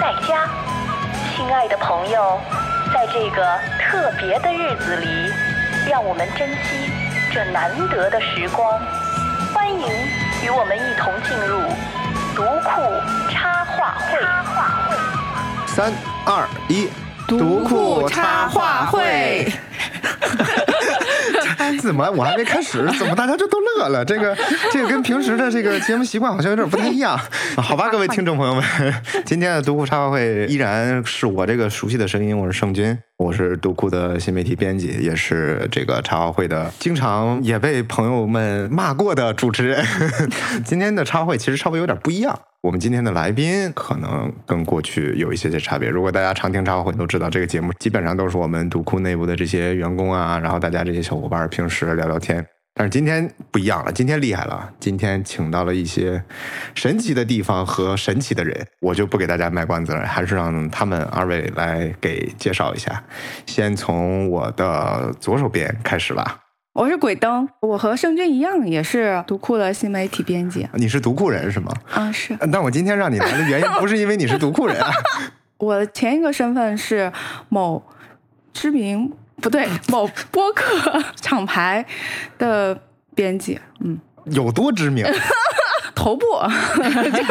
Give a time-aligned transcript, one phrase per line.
[0.00, 0.48] 在家。
[1.34, 2.40] 亲爱的朋友，
[2.92, 5.08] 在这个特别的日子里，
[5.88, 6.90] 让我们珍惜
[7.32, 8.78] 这难得的时光。
[9.52, 9.80] 欢迎
[10.44, 11.60] 与我们一同进入
[12.34, 14.18] 读库插画会。
[15.66, 15.92] 三
[16.26, 16.88] 二一，
[17.26, 19.52] 读库插画会。
[21.78, 24.04] 怎么我还没开始，怎么大家就都乐了？
[24.04, 24.36] 这个
[24.72, 27.18] 这个跟平时的这个节目习惯好像有点不太一样。
[27.56, 28.64] 好吧，各位听众朋友们，
[29.24, 39.84] 今天的独库插话会依然是我这个熟悉的声音，我是盛军，我是读库的新媒体编辑，也是这个插话会的经常也被朋友们骂过的主持人。
[40.64, 42.38] 今天的插画会其实稍微有点不一样。
[42.60, 45.88] 我们今天的来宾可能跟过去有一些些差别。
[45.88, 52.44] 如果大家常听茶话会都知道，这个节目基本上都是我们读库内部的这些员工啊，然后大家这些小伙伴平时聊聊天。
[52.74, 56.22] 但是今天不一样了，今天厉害了，今天请到了一些
[56.74, 63.02] 神奇的地方和神奇的人，我就不给大家卖关子了，还是让他们二位来给介绍一下。
[63.46, 66.38] 先从我的左手边开始吧。
[66.78, 70.64] 我是鬼灯，我和盛军一样，也是读库的新媒体编辑。
[70.74, 71.72] 你是读库人是吗？
[71.90, 72.38] 啊，是。
[72.52, 74.88] 那我今天让你来的原因不是因为你是读库人啊。
[75.58, 77.12] 我的前一个身份是
[77.48, 77.82] 某
[78.52, 79.12] 知名
[79.42, 81.84] 不对某播客 厂牌
[82.38, 82.80] 的
[83.12, 83.58] 编辑。
[83.80, 85.04] 嗯，有多知名？
[85.98, 86.24] 头部
[86.78, 87.26] 就是，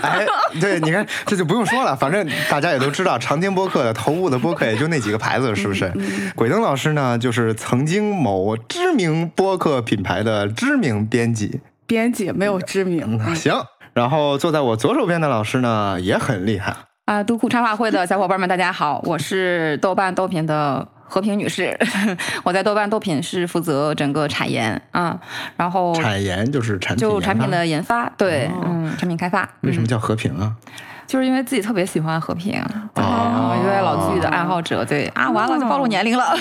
[0.00, 0.26] 哎，
[0.58, 5.92] 对，你看这就不用说了，反正大家也都知道，长听播客的头部的播客也就那几个牌子，是不是？
[6.34, 13.34] 鬼灯老师呢，就是曾经某知名播客品牌的知名编辑，编辑没有知名。
[13.34, 13.62] 行，
[13.92, 16.74] 然后坐在我左手边的老师呢，也很厉害
[17.04, 17.22] 啊。
[17.22, 20.88] 读库插画会的小伙伴们，大家好，我是豆瓣豆品的。
[21.10, 21.76] 和平女士，
[22.44, 25.20] 我在豆瓣豆品是负责整个产研啊，
[25.56, 29.48] 然后产研就是产品就产品的研发，对，嗯，产品开发。
[29.62, 30.54] 为什么叫和平啊？
[31.10, 32.62] 就是因为自己特别喜欢和平，
[32.94, 36.36] 哦，一位老剧的爱好者，对啊，完了就暴露年龄了，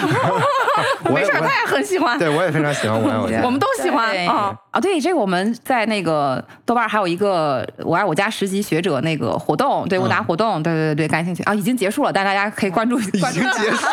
[1.09, 11.41] 没事，他也很喜欢，对我也非常喜欢我爱我家， 我们都喜欢啊啊，对，这个我们在那个豆瓣还有一个我爱我家十级学者那个活动，对，问答活动，对对对对，感兴趣。
[11.43, 13.87] 啊，已经结束了，但大家可以关注，已经结束。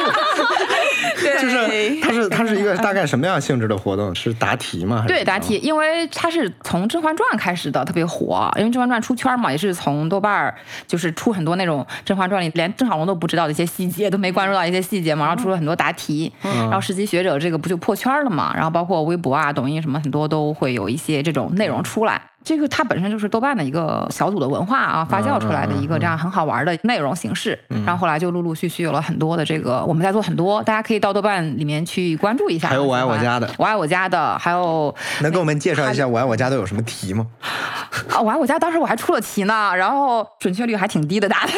[1.41, 4.15] 就是它是它是一个大概什么样性质的活动？
[4.15, 5.05] 是答题吗？
[5.09, 8.51] 对，答题，因为它是从《甄嬛传》开始的，特别火。
[8.57, 10.55] 因为《甄嬛传》出圈嘛，也是从豆瓣儿，
[10.87, 16.33] 就是出很多那种《甄嬛传》里连郑晓龙都不知道的一些细节，都没关注到一些细节嘛，然后出了很多答题。
[16.43, 18.53] 然后实习学者这个不就破圈了嘛？
[18.55, 22.21] 然后包括微博啊、抖音什么，很多都会有一些这种内容出来。
[22.47, 27.59] 这个它本身就是豆瓣的一个小组的文化啊，发酵出来的一个这样很好玩的内容形式。
[27.85, 32.69] 然后后来就陆陆续续有了很多的这个，我们在做很多，大家可以到豆瓣里面去关注一下。
[32.69, 37.27] 还有我爱我家的，我爱我家的，还有能给我们介绍一下我爱我家都有什么题吗？
[38.11, 41.53] 啊，我爱我家当时我还出了题呢，然后准确率还挺低的答的。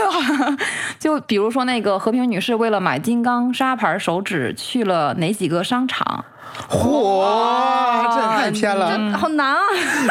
[0.99, 6.25] 就比如说那个和平女士为了买金刚砂牌手指去了哪几个商场？
[6.69, 9.63] 嚯，这太偏了，好难啊！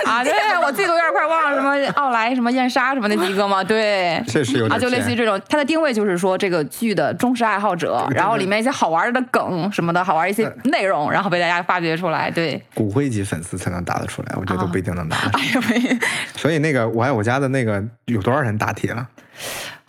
[0.06, 0.34] 啊， 对
[0.64, 15.18] 我自己都有点快忘了什么奥莱、什么燕莎什么那几个嘛，对，这是有啊，就类似于这种，它的定位就是说这个剧的忠实爱好者，然后里面一些好玩的梗什么的，好玩一些内容，然后被大家发掘出来，对，骨灰级粉丝才能答得出来，我觉得都不一定能答。
[15.34, 16.00] 哎呀没，
[16.36, 19.08] 所以那个我爱我家的那个有多少人答题了？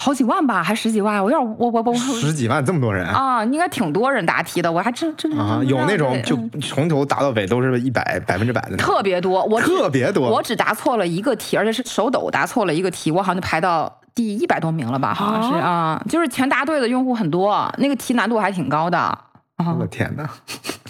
[0.01, 1.23] 好几万吧，还十几万？
[1.23, 3.05] 我有点我我我十几万这么多人？
[3.09, 19.19] 啊，应该挺多人答题的，我还真真啊有那种就从头答到尾都是一百百分之百的，特别多，我特别多，我只答错了一个题，而且是手抖答错了一个题，我好像就排到第一百多名了吧，好像是啊，就是全答对的用户很多，那个题难度还挺高的。
[19.59, 20.31] 我的天哪，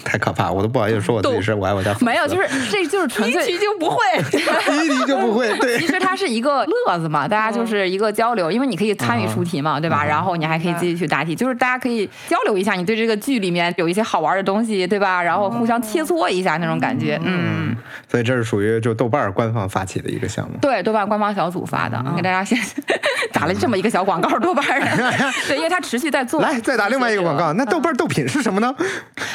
[0.09, 0.51] 太可怕！
[0.51, 1.95] 我都不好意思说我自己是我爱我家。
[2.01, 3.97] 没有，就是这就是纯粹第一题就不会，
[4.65, 5.55] 第一题就不会。
[5.59, 10.03] 对，其实它是一个乐子嘛，大家就是一个交流，因为你可以参与出题嘛，对吧？
[10.03, 15.21] 然后你还可以继续去答题，就是大家可以交流一下，你对这个剧里面有一些好玩的东西，对吧？
[15.21, 17.75] 然后互相切磋一下那种感觉，嗯。
[18.07, 20.57] 所以这是属于就豆瓣官方发起的一个项目。
[20.59, 22.57] 对，豆瓣官方小组发的，给大家先
[23.31, 25.13] 打了这么一个小广告，豆瓣的。
[25.47, 26.41] 对，因为它持续在做。
[26.41, 27.53] 来，再打另外一个广告。
[27.53, 28.73] 那豆瓣豆品是什么呢？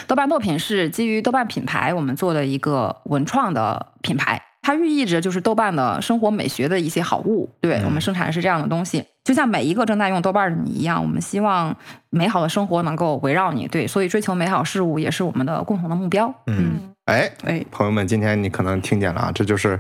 [0.07, 7.51] 豆瓣豆品是基于豆瓣品牌我们做的一个文创的品牌，它寓意着就是豆瓣的生活美学的一些好物。
[7.61, 11.77] 对我们生产的是这样的东西，就像每一个正在用豆瓣的你一样，我们希望
[12.09, 13.69] 美好的生活能够围绕你。
[13.69, 16.33] 对，所以追求美好事物也是我们的共同的目标。
[16.47, 19.79] 嗯，哎哎，朋友们，今天你可能听见了啊，这就是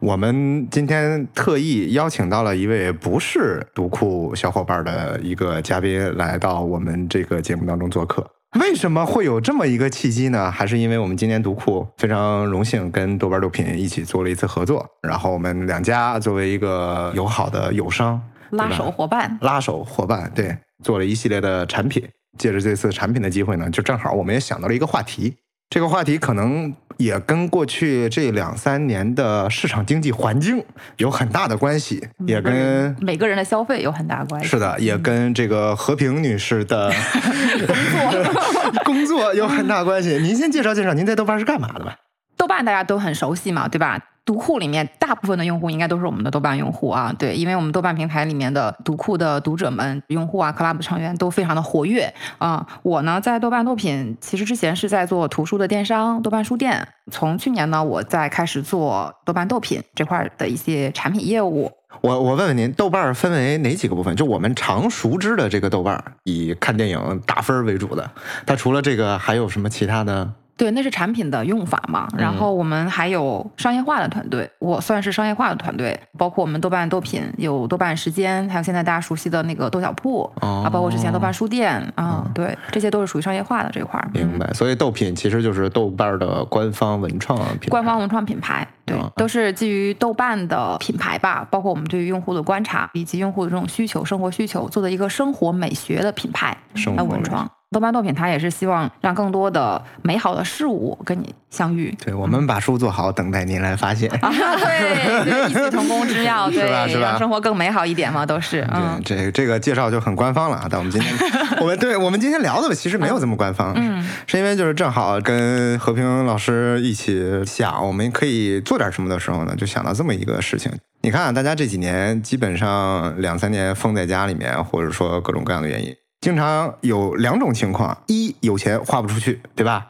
[0.00, 8.28] 我们今天特意邀请到了一位不是读库小伙伴的一个嘉宾来到我们这个节目当中做客。
[8.60, 10.50] 为什么会有这么一个契机呢？
[10.50, 18.20] 还是因为我们今年读库非常荣幸跟豆瓣豆品一起做了一次合作，然后我们两家作为一个友好的友商，
[18.50, 22.08] 拉手伙伴，拉手伙伴，对，做了一系列的产品。
[22.38, 25.36] 借着这次产品的机会呢，就正好我们也想到了一个话题，
[25.70, 30.64] 这个话题可能也跟过去这两三年的市场经济环境
[30.96, 34.48] 有很大的关系，也跟每个人的消费有很大关系。
[34.48, 36.92] 是的，也跟这个和平女士的
[37.66, 40.18] 工作工作有很大关系。
[40.18, 41.96] 您先介绍介绍，您在豆瓣是干嘛的吧？
[42.36, 43.98] 豆瓣大家都很熟悉嘛，对吧？
[44.26, 56.86] 读库里面大部分的用户应该都是我们的豆瓣用户啊，对，因为我们豆瓣平台里面的读库的读者们、用户啊、club 成员都非常的活跃啊、我呢，在豆瓣豆品其实之前是在做图书的电商，豆瓣书店。
[57.12, 61.70] 从去年呢，我在开始做豆瓣豆品这块的一些产品业务。
[62.00, 64.16] 我我问问您，豆瓣分为哪几个部分？
[64.16, 68.10] 就我们常熟知的这个豆瓣，以看电影打分为主的，
[68.44, 70.32] 它除了这个还有什么其他的？
[70.56, 72.08] 对，那是产品的用法嘛。
[72.16, 84.08] 然后我们还有商业化的团队，我算是商业化的团队，包括我们豆瓣豆品有豆瓣时间，还有现在大家熟悉的那个豆小铺、哦啊，包括之前豆瓣书店啊，对，这些都是属于商业化的这块儿。
[84.12, 84.50] 明白。
[84.54, 87.68] 所以豆品其实就是豆瓣的官方文创品牌。
[87.68, 97.50] 官方文创品牌，对嗯，都是基于豆瓣的品牌吧，包括我们对于用户的观察以及用户的这种需求、生活需求，做的一个生活美学的品牌生活美来文创。
[97.76, 101.94] 豆瓣豆品它也是希望让更多的美好的事物跟你相遇。
[102.02, 104.10] 对，我们把书做好，等待您来发现。
[104.22, 110.66] 啊，对，对异曲同工之妙， 对，是吧让生活更美好一点嘛，都是，嗯对，这这个介绍就很官方了啊。
[110.70, 111.14] 但我们今天，
[111.60, 120.72] 我们对我们今天聊的其实没有这么官方，嗯，是因为就是正好跟和平老师一起想，我们可以做点什么的时候呢，就想到这么一个事情。
[121.02, 125.94] 你看啊，大家这几年基本上两三年封在家里面，或者说各种各样的原因，
[126.26, 129.88] 经常有两种情况：一有钱花不出去，对吧？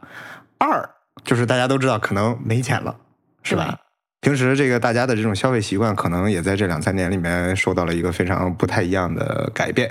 [0.59, 0.87] 二
[1.25, 2.95] 就是大家都知道可能没钱了，
[3.43, 3.75] 是吧？
[4.21, 9.91] 平时这个大家的这种消费习惯，可能也在这两三年里面受到了一个非常不太一样的改变。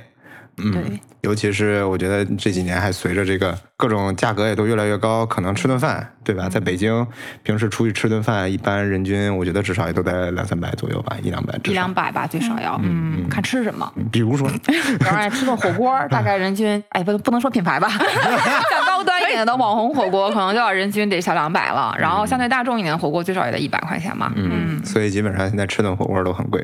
[0.58, 6.48] 嗯对，尤其是我觉得这几年还随着这个各种价格也都越来越高，可能吃顿饭，对吧？
[6.48, 7.06] 在北京
[7.44, 11.72] 平时出去吃顿饭，一般人均我觉得至少也都在两三百左右吧，一两百至。
[11.72, 13.92] 一两百吧，最少要，嗯，看吃什么。
[14.12, 14.50] 比如说，
[15.02, 17.90] 然后吃顿火锅，大概人均，哎，不不能说品牌吧，
[18.72, 21.94] 像高端一点的网红火锅，可能就要人均得小两百了。
[22.00, 24.32] 然后相对大众一点的火锅，最少也得一百块钱嘛。
[24.36, 26.64] 嗯，所以基本上现在吃顿火锅都很贵，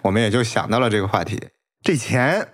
[0.00, 1.38] 我们也就想到了这个话题。
[1.86, 2.44] 这钱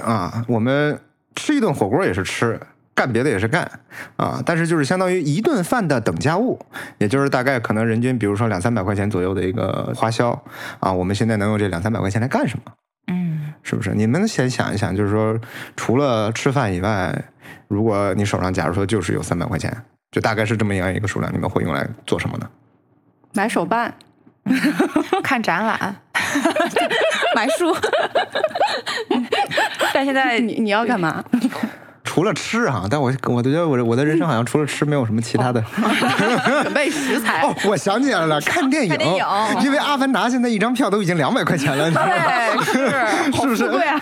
[0.00, 0.96] 啊，我们
[1.34, 2.60] 吃一顿火锅也是吃，
[2.94, 3.68] 干别的也是干
[4.14, 6.56] 啊，但是就是相当于一顿饭的等价物，
[6.98, 10.40] 也就是大概可能人均，比如说两三百块钱左右的一个花销
[10.78, 12.72] 啊，我们现在能用这两三百块钱来干什么？
[13.08, 13.92] 嗯，是不是？
[13.92, 15.36] 你们先想一想，就是说，
[15.74, 17.12] 除了吃饭以外，
[17.66, 19.76] 如果你手上假如说就是有三百块钱，
[20.12, 22.48] 就大概是这么样一个数量，你们会用来做什么呢？
[23.32, 23.92] 买手办，
[25.24, 25.96] 看展览，
[27.34, 27.74] 买书。
[29.92, 31.22] 但现在你你要干嘛？
[32.04, 35.62] 除了吃啊，但我我觉得我我的人生好像除了吃没有什么其他的。
[36.62, 37.42] 准备食材。
[37.42, 39.24] 哦，我想起来了，看电影，电影
[39.62, 42.12] 因为《阿凡达》现在一张票都已经两百块钱了，你知道吗？
[42.14, 42.72] 对，是
[43.36, 43.68] 是不是？
[43.68, 44.00] 对啊，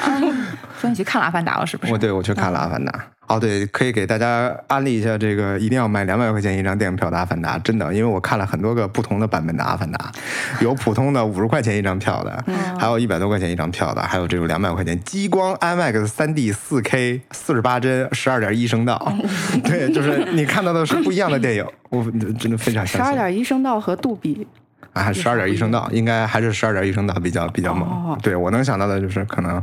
[0.90, 1.92] 你去看了《阿凡达》了，是不是？
[1.92, 2.92] 我对我去看了《阿凡达》。
[3.26, 10.12] 哦，对，可以给大家安利一下这个一定要买两百块钱一张电影票的《阿凡达》，真的，因为我看了很多个不同的版本的《阿凡达》，
[10.62, 12.44] 有普通的五十块钱一张票的，
[12.78, 19.10] 还有一百多块钱一张票的，还有这种两百块钱激光 IMAX 三 D 四 K 四十八帧十二点一声道，
[19.64, 22.04] 对，就是你看到的是不一样的电影，我
[22.38, 23.14] 真的非常十相信。
[23.14, 24.46] 二点一声道和杜比，
[24.94, 27.86] 啊，十二点一声道，应该还是十二点一声道比较比较猛。
[27.86, 29.62] 哦对我能想到的就是，可能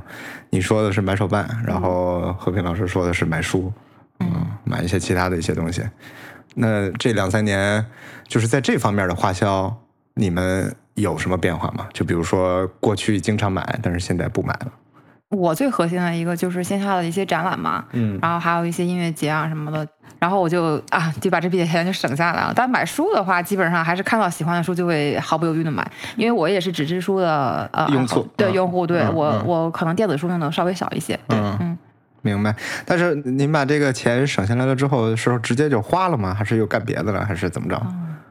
[0.51, 3.71] 你说的是买手办，然后和平老师说的是买书，
[4.19, 5.81] 嗯，买一些其他的一些东西。
[6.53, 7.83] 那这两三年，
[8.27, 9.73] 就是在这方面的花销，
[10.15, 11.87] 你们有什么变化吗？
[11.93, 14.67] 就比如说过去经常买，但是现在不买了。
[15.29, 19.87] 我最核心的一个就是线下的一些展览嘛，嗯然后还有一些音乐节啊什么的，
[20.21, 22.53] 然后我就啊就把这笔钱就省下来了。
[22.55, 25.85] 但买书的话，基本上还是看到喜欢的书就会毫不犹豫的买，
[26.15, 31.77] 因为我也是纸质书的呃用户嗯对用户，对嗯我嗯我可能电子书用的稍微少一些，对，嗯嗯，
[32.21, 32.55] 明白。
[32.85, 36.35] 但是您把这个钱省下来了之后，是直接就花了吗？
[36.35, 37.25] 还是又干别的了？
[37.25, 37.81] 还是怎么着？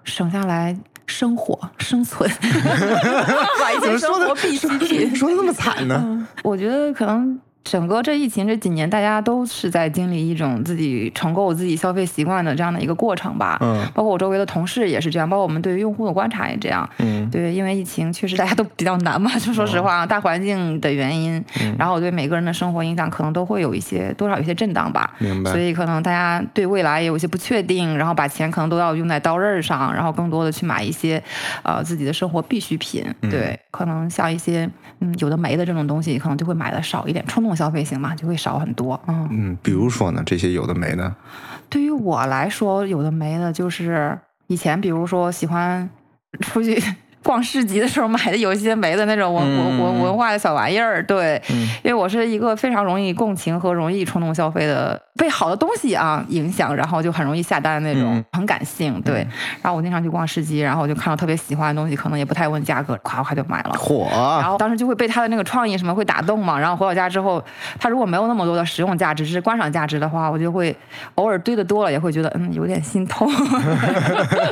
[0.04, 0.74] 省下来
[1.06, 5.14] 生活生存， 买一些生活必需品。
[5.14, 6.26] 说的这么惨呢？
[6.44, 13.58] 我觉得可能整个这疫情这几年，大家都是在经历一种自己重构自己消费习惯的这样的一个过程吧。
[13.60, 16.88] 嗯包括我周围的同事也是这样，包括我们对于用户的观察也这样。
[16.98, 25.14] 嗯对，因为疫情确实大家都比较难嘛，就说实话，大环境的原因，嗯然后对每个人的生活影响可能都会有一些多少有一些震荡吧。
[25.18, 25.60] 明白所。
[25.60, 31.22] 以可能大家对未来也有一些不确定，然后把钱可能都要用在刀刃上，然后更多的去买一些
[31.62, 33.04] 呃自己的生活必需品。
[33.20, 34.68] 嗯对，可能像一些
[35.00, 39.00] 嗯有的没的这种东西，可能就会买的少一点，冲动消费型嘛，就会少很多。
[39.06, 41.14] 嗯，嗯，比如说呢，这些有的没的，
[41.68, 45.88] 对于我来说，有的没的，就是以前比如说喜欢
[46.40, 46.82] 出去。
[47.22, 59.26] 逛市集的时候买的有一些没的那种文文文文化的小玩意儿，对，嗯因为我是一个非常容易共情和容易冲动消费的，被好的东西啊影响，然后就很容易下单的那种，嗯很感性，对。
[59.62, 63.72] 然后我经常去逛市集，然后我就看到特别喜欢的东西，可能也不太问价格，咵咵就买了。
[63.78, 64.08] 火
[64.40, 67.42] 然，后当时就会被他的那个创意什么会打动嘛，然后回到家之后，
[67.78, 70.74] 他如果没有那么多的实用价值，只是观赏价值的话，我就会
[71.16, 73.30] 偶尔堆的多了，也会觉得嗯有点心痛。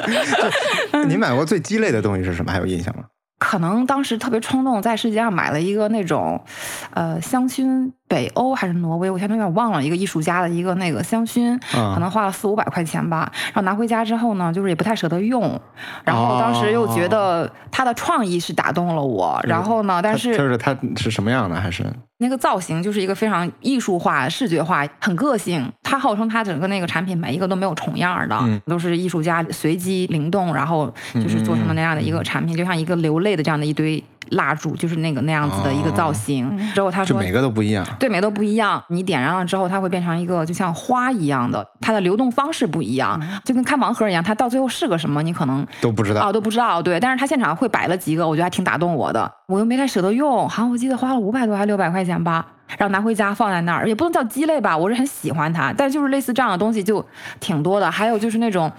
[1.09, 2.58] 你买过最鸡肋的东西是什么？
[2.59, 3.05] 有印象吗？
[3.39, 6.45] 可能当时特别冲动，在世界上买了一个那种，
[6.93, 13.31] 呃，香薰，北欧还是挪威，我现在有点忘了，一个艺术家的一个那个香薰，嗯可能花了四五百块钱吧。
[13.47, 15.61] 然后拿回家之后呢，就是也不太舍得用，
[16.05, 21.61] 然后当时又觉得他的创意是打动了我，然后呢，但是就是它是什么样的？
[21.61, 21.85] 还是
[22.21, 25.71] 那个造型就是一个非常艺术化、视觉化、很个性。
[25.83, 36.57] 他号称他整个那个产品每一个都没有重样的，嗯都是艺术家随机灵动，然后就是做成了那样的一个产品，就像一个流泪的这样的一堆蜡烛，就是那个那样子的一个造型。
[36.75, 37.15] 之后他说。
[37.15, 37.87] 就每个都不一样？
[37.99, 38.83] 对，每个都不一样。
[38.89, 44.23] 你点燃了之后，它会变成一个就像花一样的，它的流动方式不一样，就跟开盲盒一样。
[44.23, 52.45] 它到最后是个什么，你可能都不知道哦，都不知道，对，但是他现场会摆了几个，我觉得还挺打动我的，我又没太舍得用，好像我记得花了五百多还是六百块钱吧，
[52.77, 57.05] 然后拿回家放在那儿，也不能叫鸡肋吧，我是很喜欢它，但就是类似这样的东西就
[57.41, 58.71] 挺多的，还有就是那种，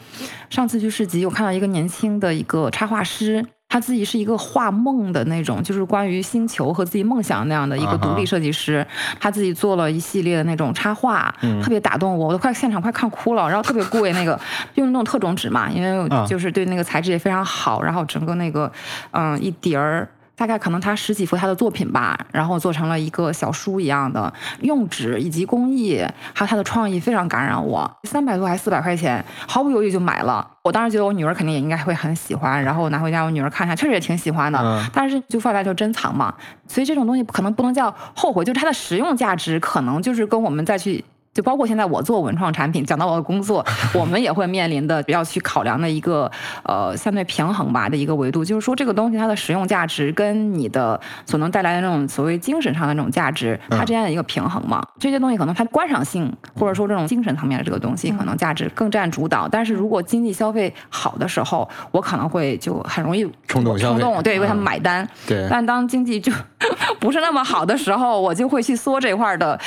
[0.49, 3.45] 上次去市集，我看到一个年轻的一个插画师。
[3.69, 8.85] 他自己是一个画梦的那种，就是关于星球和自己梦想那样的一个独立设计师。
[9.19, 13.47] 他自己做了一系列的那种插画，特别打动我，我都快现场快看哭了。
[13.47, 14.37] 然后特别贵，那个
[14.73, 18.69] 用那种特种纸嘛，因为啊就是对那个材质也非常好，然后整个那个
[19.11, 20.09] 嗯一叠儿。
[20.39, 26.01] 大概可能他十几幅他的作品吧，然后做成了一个小书一样的，用纸以及工艺，
[26.33, 27.91] 还有他的创意非常感染我。
[28.05, 30.49] 三百多还是四百块钱，毫不犹豫就买了。
[30.63, 34.57] 我当时觉得我女儿肯定也应该会很喜欢，然后拿回家我女儿看一下，确实也挺喜欢的。
[34.61, 36.33] 嗯但是就放在就珍藏嘛，
[36.69, 41.03] 所以这种东西可能不能叫后悔，就是它的实用价值可能就是跟我们再去。
[41.33, 46.29] 就包括现在我做文创产品，讲到我的工作， 我们也会面临的要去考量的一个
[46.63, 54.85] 呃相对平衡吧的一个维度，就是说这个东西它的实用价值跟你的所能带来的那种所谓精神上的那种价值，它之间的一个平衡嘛。
[54.99, 59.47] 这些东西可能它观赏性或者说这种精神层面的这个东西，可能价值更占主导。
[59.47, 65.07] 但是如果经济消费好的时候，我可能会就很容易冲动消费冲动对为他们嗯买单。
[65.27, 66.31] 对但当经济就
[66.99, 69.57] 不是那么好的时候，我就会去缩这块儿的。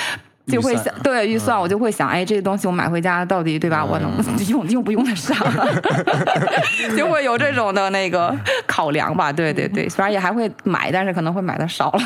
[0.46, 3.84] 就会想对预算，我就会想，哎，这个东西我买回家到底对吧？
[3.84, 4.10] 我能
[4.48, 5.36] 用用不用得上？
[6.96, 8.34] 就会有这种的那个
[8.66, 9.32] 考量吧。
[9.32, 12.00] 对对对，虽然也还会买，但是可能会买的少了。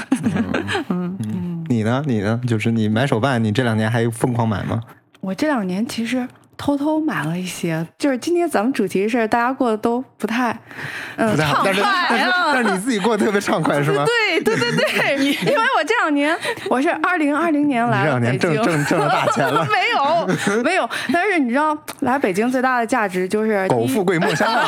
[0.90, 2.02] 嗯你呢？
[2.06, 2.40] 你呢？
[2.46, 4.80] 就是你买手办，你这两年还疯狂买吗？
[5.20, 6.26] 我这两年其实
[6.56, 10.58] 偷偷买了一些，就是今天咱们主题是大家过得都不太，
[11.16, 12.52] 嗯，不太好，畅但是但是快啊。
[12.54, 14.04] 但是你自己过得特别畅快是吗？
[14.06, 16.36] 对对对对，因为我这两年
[16.70, 24.64] 我是二零二零年来这来北京，两年挣挣挣了大钱了， 没有没有，但是你知道来北京最大的价值就是第一苟富贵莫相忘，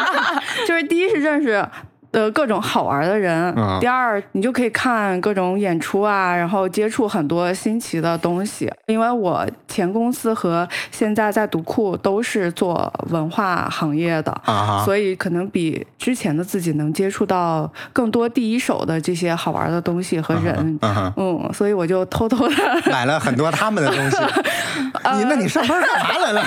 [0.68, 1.66] 就是第一是认识。
[2.12, 3.52] 呃，各种好玩的人。
[3.56, 8.70] 嗯第二，你就可以看各种演出啊，然后接触很多新奇的东西。
[8.86, 20.78] 因为我前公司和现在在读库都是做文化行业的，啊所以可能比之前的自己能接触到更多第一手的这些好玩的东西和人。
[21.16, 22.54] 嗯，所以我就偷偷的
[22.92, 24.16] 买了很多他们的东西。
[25.16, 26.44] 你那你上班干嘛来了？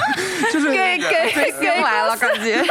[0.53, 2.63] 就是给给给来了，感觉。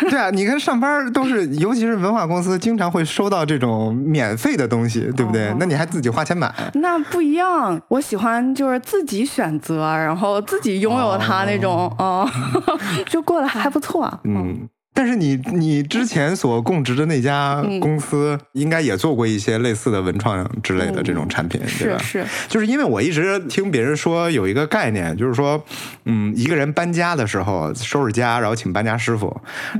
[0.10, 5.54] 对啊，你跟上班都是，尤其是文化公司，经常会收到这种免费的东西，对不对？
[5.58, 6.52] 那你还自己花钱买？
[6.74, 12.28] 那不一样，我喜欢就是自己选择，然后自己拥有它那种，哦，
[13.08, 14.12] 就过得还不错。
[14.24, 14.68] 嗯。
[14.98, 21.98] 但是你你之前所供职的那家公司，应该也做过一些类似的文创之类的这种产品，对吧？
[21.98, 25.64] 是是，就是因为我一直听别人说有一个概念，就是说，
[26.06, 29.28] 嗯，一个人搬家的时候收拾家，然后请搬家师傅，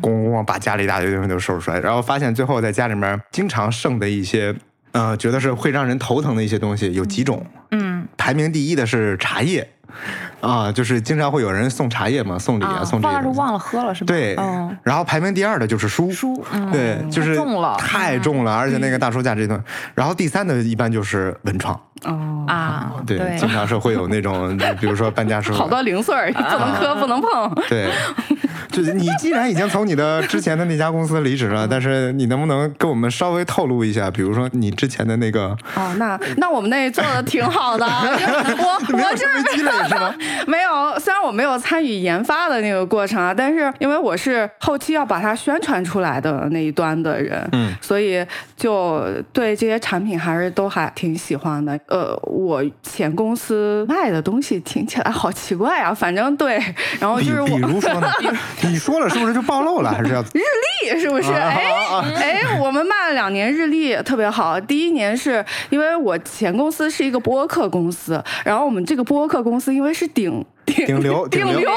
[0.00, 4.54] 咣咣咣把家里一大堆东西都收拾出来，然后发现最后在家里面经常剩的一些。
[4.92, 9.68] 呃，觉得是会让人头疼的一些东西有几种，嗯，排名第一的是茶叶，
[10.40, 13.22] 啊，就是经常会有人送茶叶嘛，送礼啊，送这个东西。
[13.22, 14.08] 放那是忘了喝了是吧？
[14.08, 19.62] 对，嗯，然后排名第二的就是书，书，嗯对，就是太重了，太重了，而且那个大书架这段。
[19.94, 27.54] 然后第三的一般就是文创，哦，啊，对，对，经常是会有那种， 比如说搬家时候，好多零碎儿，不能磕，不能碰。
[27.68, 27.90] 对，
[28.70, 39.42] 就是你既然已经从你的之前的那家公司离职了，但是你能不能跟我们稍微透露一下，比如说你之前的那个哦，那那我们那做的挺好的，我我就是
[39.86, 40.14] 是吗？
[40.46, 48.24] 没有，虽然我没有参与研发的那个过程啊，但是因为我是后期要把它宣传出来的那一端的人，嗯，所以
[48.56, 51.78] 就对这些产品还是都还挺喜欢的。
[51.88, 56.58] 呃，我前公司卖的东西听起来好奇怪啊，反正对，
[56.98, 58.08] 然后就是我比如说呢？
[58.62, 59.90] 你说了是不是就暴露了？
[59.92, 60.40] 还是要日
[60.82, 61.32] 历是不是？
[61.32, 64.60] 啊哎哎，我们卖了两年日历，特别好。
[64.60, 70.44] 第一年是因为我前公司是一个播客公司，然后我们这个播客公司因为是顶。
[70.66, 71.70] 顶顶流顶顶流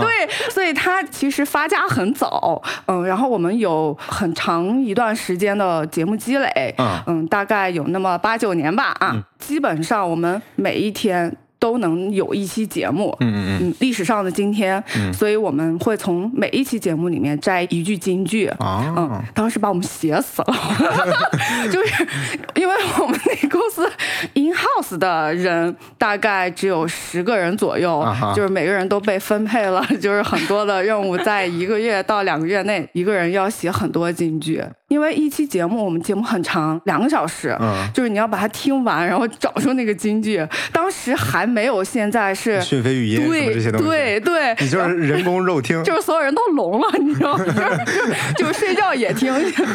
[0.00, 18.46] 对，所以他其实发家很早，嗯，然后我们有很长一段时间的节目积累，嗯嗯，大概有那么八九年吧，啊，基本上我们每一天都能有一期节目，嗯嗯嗯嗯，历史上的今天，嗯所以我们会从每一期节目里面摘一句金句。
[18.58, 20.54] 啊嗯，当时把我们写死了，
[21.70, 22.06] 就是
[22.54, 23.90] 因为我们那公司
[24.34, 34.62] in house 的人大概只有十个人左右，啊就是每个人都被分配了，就是很多的任务，在一个月到两个月内，一个人要写很多金句。
[34.88, 40.46] 因为一期节目，我们节目很长，两个小时，嗯就是你要把它听完，然后找出那个金句。
[40.72, 47.44] 当时还没有现在是讯飞语音对这些东西，对对，你就是人工肉听，就是所有人都聋了，你知道吗？
[48.36, 49.30] 就是睡觉也听，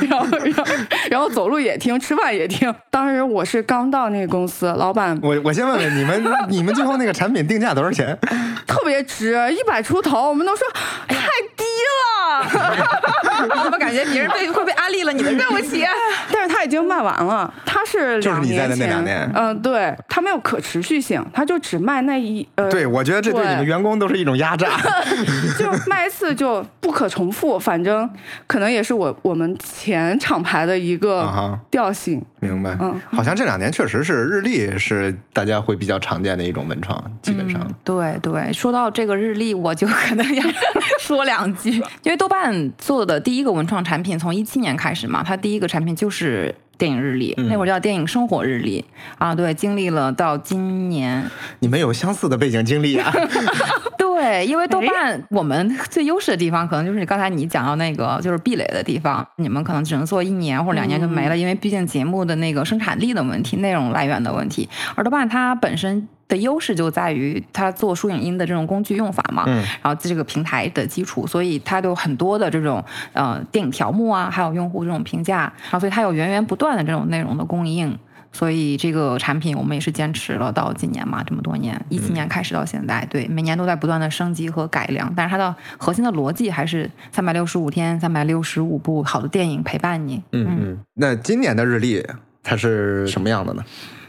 [0.09, 0.65] 然后然后
[1.11, 2.73] 然后走路也听，吃饭也听。
[2.89, 8.17] 当时我是刚到那个公司，老板我我先问问你们， 你们最后那个产品定价多少钱？
[8.65, 10.67] 特别值，一百出头，我们都说
[11.07, 11.17] 太
[11.55, 12.12] 低了。
[13.57, 15.83] 我怎么感觉别人被会被安利了你的对不起？
[16.31, 24.69] 但是他已经卖完了，他是就是你在的那，两年嗯、对，他没有可持续性，他就只卖那一呃，对，我觉得这对对你们员工都是一种压榨。
[25.59, 28.09] 就卖一次就不可重复，反正
[28.47, 32.23] 可能也是我我们前厂牌的一啊个调性。
[32.39, 37.65] 明白，嗯好像这两年确实是日历是大家会比较常见的一种文创，基本上。
[37.83, 40.43] 对对，说到这个日历，我就可能要
[40.99, 41.71] 说两句，
[42.03, 46.53] 因为豆瓣做的第一个文创产品从一七年开始嘛，它第一个产品就是。
[46.75, 48.83] 电影日历，那会儿叫电影生活日历
[49.19, 51.23] 啊，对，经历了到今年，
[51.59, 53.13] 你们有相似的背景经历啊？
[53.95, 64.67] 对，因为豆瓣我们最优势的地方，可能就是刚才你讲到那个就是壁垒的地方，你们可能只能做一年或者两年就没了，因为毕竟节目的那个生产力的问题、内容来源的问题。
[64.95, 77.97] 而豆瓣它本身的优势就在于它做书影音的这种工具用法嘛，嗯然后这个平台的基础，所以它都有很多的这种呃电影条目啊，还有用户这种评价，然后所以它有源源不断的这种内容的供应。
[78.35, 90.19] 所以这个产品我们也是坚持了到今年嘛，这么多年，一七年开始到现在，对，每年都在不断的升级和改良，但是它的核心的逻辑还是三百六十五天、三百六十五部好的电影陪伴你。
[90.31, 90.79] 嗯嗯。
[90.95, 92.03] 那今年的日历
[92.41, 93.63] 它是什么样的呢？
[93.63, 94.02] 嗯，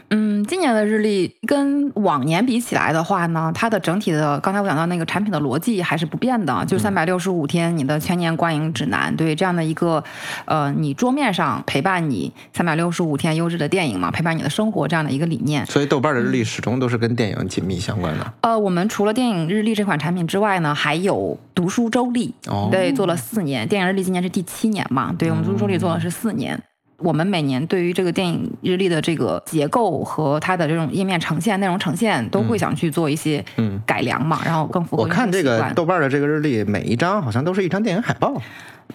[0.47, 10.03] 今年的日历跟往年比起来的话呢，它的整体的刚才我讲到那个产品的逻辑还是不变的，就是三百六十五天你的全年观影指南，对这样的一个
[10.45, 15.65] 呃，你桌面上陪伴你三百六十五天优质的电影嘛，陪伴你的生活这样的一个理念。
[15.65, 18.33] 所以豆瓣的日历始终都是跟电影紧密相关的。
[18.41, 23.67] 呃，我们除了电影日历这款产品之外呢，还有读书周历，哦对，做了四年。
[23.67, 26.61] 电影日历今年是第七年嘛，对我们读书周历做了是四年。
[26.97, 38.41] 我们每年对于这个电影日历的这个结构和它的这种页面呈现、内容呈现，都会想去做一些嗯改良嘛，然后更符合我看这个豆瓣的这个日历，每一张好像都是一张电影海报。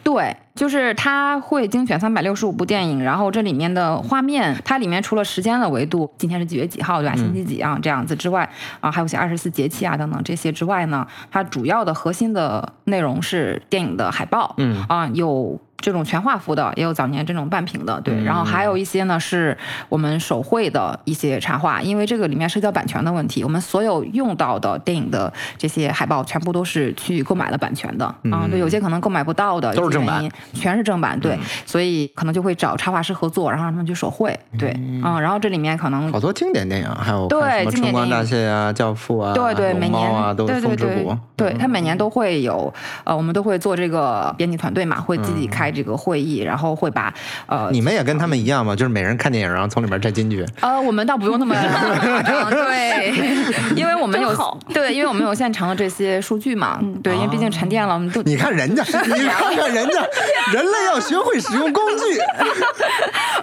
[0.04, 7.16] 对，就是它会精选三百六十五部电影，然后这里面的画面，它里面除了时间的维度，今天是几月几号，对吧？
[7.16, 15.60] 星期几啊，这样子之外，啊，还有些二十四节气啊等等这些之外呢，它主要的核心的内容是电影的海报，嗯啊，有。
[15.80, 18.24] 这种全画幅的，也有早年这种半屏的，对，嗯。
[18.24, 19.56] 然后还有一些呢是
[19.88, 30.28] 我们手绘的一些插画，因为这个里面涉及到版权的问题，我们所有用到的电影的这些海报全部都是去购买了版权的，啊，对，有些可能购买不到的，都是正版。
[30.52, 40.10] 全是正版，对，所以可能就会找插画师合作，然后让他们去手绘，对，嗯，然后这里面可能好多经典电影，还有对经典电影乍泄》啊，《教父》啊，对对，每年。
[40.10, 40.88] 啊，都是对对对。
[40.88, 41.16] 风之谷。
[41.36, 42.72] 对，他每年都会有，
[43.04, 47.12] 呃，我们都会做这个编辑团队嘛，会自己开开这个会议，然后会把
[47.46, 48.74] 呃你们也跟他们一样吗？
[48.74, 50.44] 就是每人看电影，然后从里面摘金句。
[50.60, 53.12] 呃，我们倒不用那么 夸张，对，
[53.76, 54.34] 因为我们有
[54.74, 60.00] 对，因为我们有现成的这些数据嘛，对，因为毕竟沉淀了，我们都你看人家， 你看看人家，
[60.52, 62.18] 人类要学会使用工具。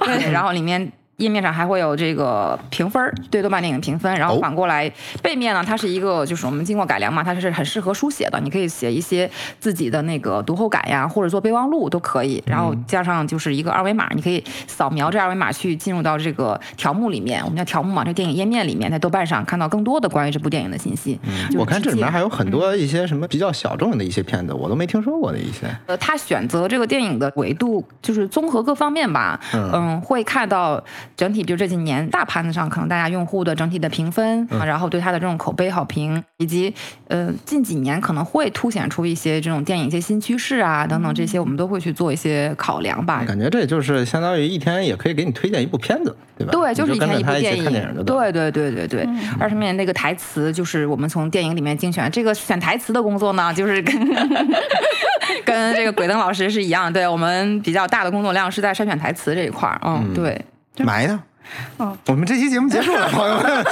[0.06, 0.92] 对，然后里面。
[1.18, 4.88] 页面上还会有这个评分对豆瓣电影评分，然后反过来
[5.24, 9.28] 背面呢，它是一个就是我们经过改良嘛，它是很适合书写的，你可以写一些
[9.60, 12.44] 自己的那个读后感呀，或者做备忘录都可以。
[12.46, 21.20] 然后加上就是一个二维码，你可以扫描这二维码去进入到这个条目里面，我们叫条目嘛，这电影页面里面，在豆瓣上看到更多的关于这部电影的信息。
[21.58, 25.66] 我看这里面还有很多一些什么比较小众的一些片子，我都没听说过的一些。
[25.88, 30.84] 呃，他选择这个电影的维度就是综合各方面吧，嗯，会看到。
[31.18, 36.72] 整体，比如这几年大盘子上，可能大家用户的整体的评分，然后对它的这种口碑好评，以及
[37.08, 43.24] 呃近几年可能会凸显出一些这种电影一些新趋势啊等等这些，我们都会去做一些考量吧。
[43.28, 46.52] 感觉这就是相当于一天也可以给你推荐一部片子，对吧？
[46.52, 48.06] 对，就是一天一部电影。
[48.06, 49.08] 对对对对对。
[49.40, 52.10] 二十面那个台词，就是我们从电影里面精选。
[52.12, 53.96] 这个选台词的工作呢，就是跟
[55.44, 56.94] 跟这个鬼灯老师是一样。
[56.94, 59.82] 对我们比较大的工作量是在筛选台词这一块儿。
[59.84, 60.40] 嗯，对。
[60.86, 61.20] 埋的，
[61.78, 63.66] 哦，我们这期节目结束了，朋友们。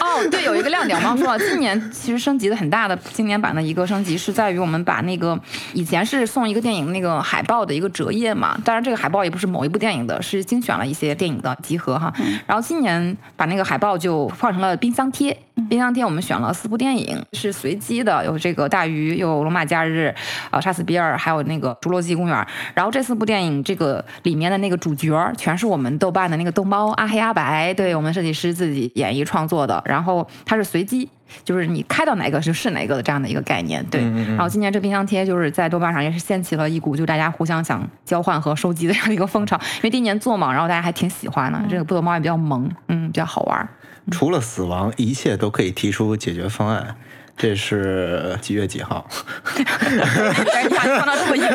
[0.00, 5.38] 哦，对，有一个亮点，我刚说了，今年其实升级的很大的，今年版的一个升级是在于我们把那个
[5.72, 12.12] 以前是送一个电影那个海报的一个折页嘛，当然这个海报也不是某一部电影的，是精选了一些电影的集合哈。
[12.46, 15.36] 然后今年把那个海报就换成了冰箱贴。
[15.70, 20.14] 冰箱贴我们选了四部电影，是随机的，有这个大鱼，有罗马假日，
[20.50, 22.46] 呃，杀死比尔，还有那个侏罗纪公园。
[22.74, 29.82] 然后这四部电影，这个里面的那个主角全是我们豆瓣的那个逗猫阿黑阿白，对我们设计师自己演绎创作的。
[29.84, 31.08] 然后它是随机，
[31.44, 33.84] 就是你开到哪个就是哪个的这样的一个概念。
[33.86, 34.00] 对。
[34.28, 41.60] 然后今年这冰箱贴就是在豆瓣上也是掀起了一股就大家互相想交换和收集的这样一个风潮，因为第一年做嘛，然后大家还挺喜欢的。
[41.68, 43.68] 这个布豆猫也比较萌，嗯，比较好玩。
[44.12, 46.94] 除了死亡，一切都可以提出解决方案。
[47.36, 49.06] 这是几月几号？
[49.50, 51.46] 翻到这么一个，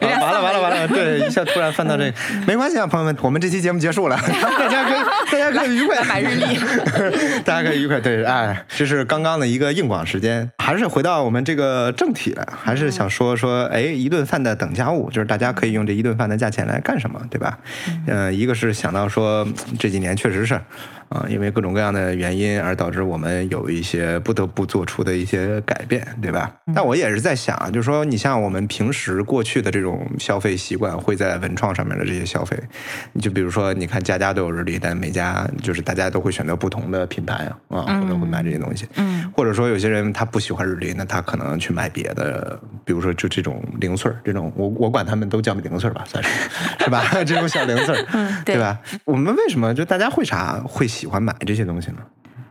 [0.00, 0.86] 完了完了 完了！
[0.86, 5.02] 对，一下突然翻到这个，没关系啊，朋友们，我们这期节目结束了， 大家可以
[5.32, 6.56] 大家可以愉快买日历，
[7.42, 17.58] 大家可以愉快 对，哎，这是刚刚的一个硬广时间，还是回到我们这个正题来，还是想说说，哎，一顿饭的等价物，就是大家可以用这一顿饭的价钱来干什么，对吧？
[18.06, 19.46] 嗯，一个是想到说
[19.78, 20.60] 这几年确实是。
[21.08, 26.50] 啊，因为各种各样的原因而导致我们有一些不得不做出的一些改变，对吧？
[26.74, 32.58] 但我也是在想，就是说，你像我们平时过去的这种消费习惯，会在文创上面的这些消费，
[33.12, 37.34] 你就比如说，你看家家都有日历，但每家就是大家都会选择不同的品牌
[37.68, 38.88] 啊，啊，可能会买这些东西。
[38.96, 46.30] 嗯，或者说有些人他不喜欢日历，那他可能去买别的，比如说就这种零碎儿，这种我我管他们都叫零碎儿吧，算是
[46.82, 47.04] 是吧？
[47.24, 48.80] 这种小零碎儿，对吧？
[49.04, 50.88] 我们为什么就大家会啥会？
[50.94, 51.98] 喜欢买这些东西呢？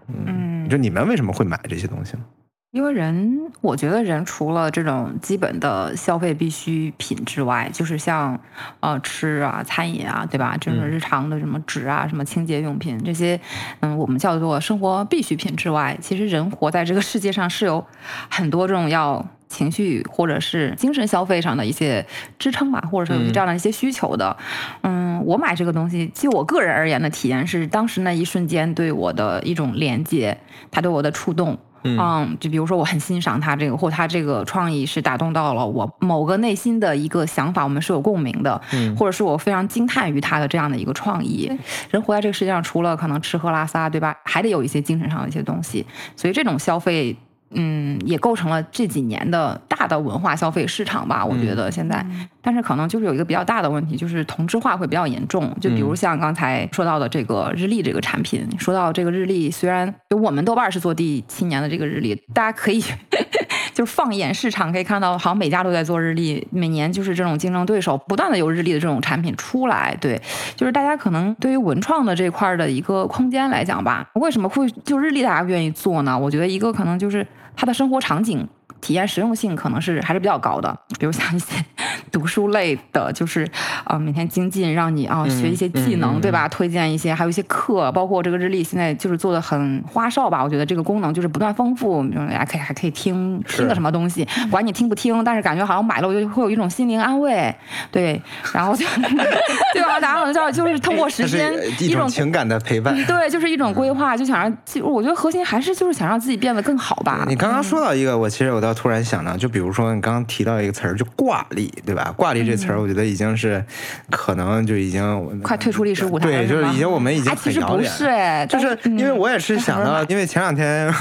[0.08, 2.24] 嗯，就你们为什么会买这些东西呢？
[2.72, 8.38] 因为人，我觉得人除了这种基本的消费必需品之外，就是像
[8.82, 10.58] 呃吃啊、餐饮啊，对吧？
[10.60, 13.40] 这种日常的什么纸啊、什么清洁用品这些，
[13.80, 17.86] 嗯，我们叫做生活必需品之外，其实人活在这个世界上是有
[18.30, 19.26] 很多这种要。
[19.54, 22.04] 情绪或者是精神消费上的一些
[22.40, 24.36] 支撑吧，或者说有这样的一些需求的，
[24.82, 30.36] 嗯，我买这个东西，就我个人而言的体验是，当时那一瞬间对我的一种连接，
[30.72, 41.52] 他对我的触动，嗯，就比如说我很欣赏他这个，或他这个创意是打动到了我某个内心的一个想法，我们是有共鸣的，嗯，或者是我非常惊叹于他的这样的一个创意。
[41.92, 44.16] 人活在这个世界上，除了可能吃喝拉撒，对吧？
[44.26, 45.86] 还得有一些精神上的一些东西，
[46.16, 47.16] 所以这种消费。
[47.56, 51.26] 嗯，也构成了这几年的大的文化消费市场吧。
[51.26, 52.06] 我觉得现在，
[52.42, 55.56] 但是可能就是有一个比较大的问题，就是同质化会比较严重。
[55.60, 62.82] 就比如像刚才说到的这个日历这个产品，说到这个日历，虽然就我们豆瓣是做第七年的这个日历，大家可以
[63.74, 69.96] 就是放眼市场可以看到，好像每家都在做日历，每年就是这种竞争对手不断的有日历的这种产品出来。
[70.00, 70.22] 对，
[70.56, 76.18] 就是大家可能对于文创的这块的一个空间来讲吧，为什么会就日历大家愿意做呢？
[76.18, 77.26] 我觉得一个可能就是。
[77.56, 78.48] 他的生活场景。
[78.84, 81.56] 体验实用性可能是还是比较高的，比如像一些
[82.12, 83.48] 读书类的，就是
[83.86, 86.50] 啊每天精进，让你啊学一些技能，对吧？
[86.50, 90.44] 推荐一些，还有一些课，包括这个日历，现在就是做的很花哨吧？
[90.44, 97.56] 我觉得这个功能就是不断丰富，大家可以还可以听听个什么东西，管你听不听，但是感觉好像买了我就会有一种心灵安慰，
[97.90, 98.22] 对，
[98.54, 98.86] 然后就
[99.74, 99.98] 对吧？
[100.02, 107.24] 大家可能叫就是通过时间 一种情感的陪伴，对，就是一种规划，就想让，我觉得核心还是就是想让自己变得更好吧。
[107.30, 108.73] 你刚刚说到一个，我其实我倒。
[108.74, 112.14] 说，突然想到，就比如说你刚刚提到一个词儿，就挂历，对吧？
[112.18, 113.64] 挂历这词儿，我觉得已经是
[114.10, 117.92] 可能就已经快退出历史舞台了对，就是已经我们已经哎，其实很遥远。
[117.92, 120.94] 不是哎，就是因为我也是嗯想到，因为前两天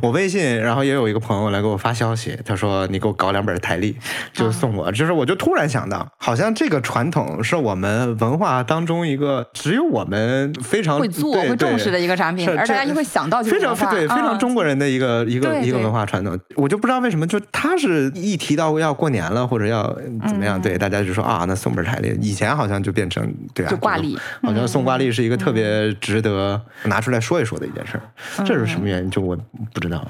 [0.00, 3.96] 我微信，然后也有一个朋友来给我发消息，他说你给我搞两本台历，
[4.32, 4.90] 就送我。
[4.92, 16.38] 就是我就突然想到，好像这个传统是我们文化当中一个只有我们非常会做对会重视的一个产品而大家就会想到这个非常文化对非常啊中国人的一个一个一个文化传统。
[16.56, 19.82] 我就不知道为什么，就他是一提到要过年了或者要
[20.26, 22.16] 怎么样，嗯对大家就说啊，那送本台历。
[22.20, 28.44] 以前好像就变成对啊，就挂历嗯好像送挂历是一个特别值得拿出来说一说的一件事儿。
[28.44, 29.10] 这是什么原因？
[29.10, 29.36] 就我
[29.74, 30.06] 不知道。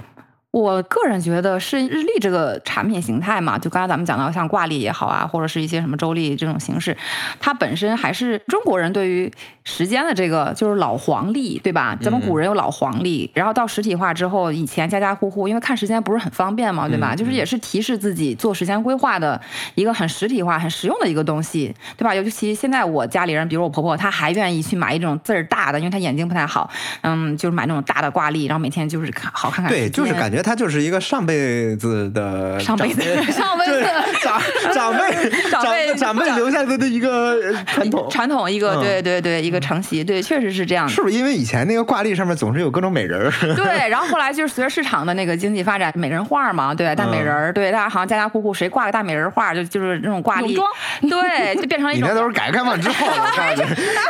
[0.53, 6.95] 我个人觉得是日历这个产品形态嘛，就刚才咱们讲到像挂历也好啊，或者是一些什么周历这种形式，
[7.41, 9.33] 它本身还是中国人对于
[9.65, 11.97] 时间的这个就是老黄历，对吧？
[12.03, 17.17] 咱们古人有老黄历，然后到实体化之后，以前家家户户因为看时间不是很方便嘛，对吧？
[17.17, 19.41] 就是也是提示自己做时间规划的
[19.75, 22.15] 一个很实体化、很实用的一个东西，对吧？
[22.15, 26.69] 尤其现在我家里人，比如我婆婆，她还愿意去买一种字儿大的，因为她眼睛不太好，
[27.01, 33.01] 嗯，就是买那种大的挂历，然后每天就是看好看看对，就是感觉他就是一个上辈子的上辈子
[33.33, 33.85] 上辈子
[34.23, 34.41] 长
[34.75, 38.09] 长辈长辈长辈留下来的一个呃传统。
[38.11, 40.93] 传统一个，嗯对对对，一个承袭，对，确实是这样的。
[40.93, 43.31] 是不是因为以前那个挂历上面总是有各种美人儿？
[43.55, 50.65] 对，然后后来就是随着市场的那个经济发展，美人画嘛，对，大美人儿，对，大家好像家家户户谁挂个大美人画，就就是那种挂历，泳
[51.09, 53.63] 对，就变成了一种你那都是改革开放之后，我告诉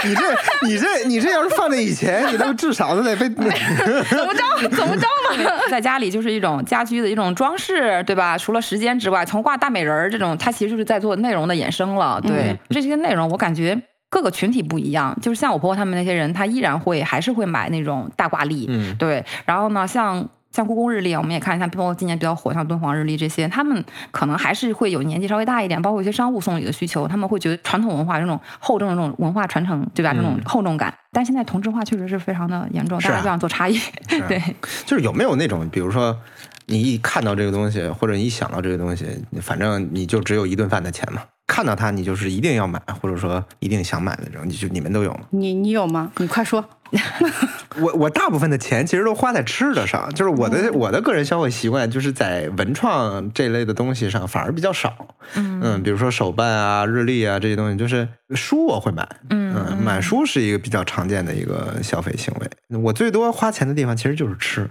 [0.02, 0.22] 你，你这
[0.66, 3.28] 你这你这要是放在以前，你都至少都得被。
[3.28, 4.68] 怎么着？
[4.70, 5.52] 怎么着嘛？
[5.70, 8.36] 在家里就是一种家居的一种装饰，对吧？
[8.36, 12.20] 除了时间之外，从挂大美人儿这种，它其实就是在做内容的衍生了。
[12.20, 13.80] 对、这些内容，我感觉。
[14.12, 19.24] 各个群体不一样，就是像我婆婆他们那些人，他依然会还是会买那种大挂历，嗯对。
[19.46, 30.12] 然后呢，像像故宫日历，我们也看，一下包括今年比较火，像敦煌日历这些，他们可能还是会有年纪稍微大一点，包括一些商务送礼的需求，他们会觉得传统文化这种厚重的这种文化传承，对吧？
[30.12, 30.92] 这种厚重感。
[31.14, 33.78] 但现在同质化确实是非常的严重，大家就想做差异，
[34.28, 34.42] 对。
[34.86, 36.16] 就是有没有那种，比如说
[36.72, 39.06] 你一看到这个东西，或者你一想到这个东西，
[39.42, 41.22] 反正你就只有一顿饭的钱嘛。
[41.46, 45.20] 看到它，你就是一定要买，或者说一定想买的这种，你就你们都有吗？
[45.30, 46.10] 你你有吗？
[46.16, 46.64] 你快说。
[47.80, 54.94] 我我大部分的钱其实都花在吃的上，就是我的、嗯我的个人消费习惯，就是在文创这类的东西上反而比较少。
[55.34, 59.06] 嗯比如说手办啊、日历啊这些东西，就是书我会买。
[59.30, 62.78] 嗯买书是一个比较常见的一个消费行为。
[62.78, 64.68] 我最多花钱的地方其实就是吃。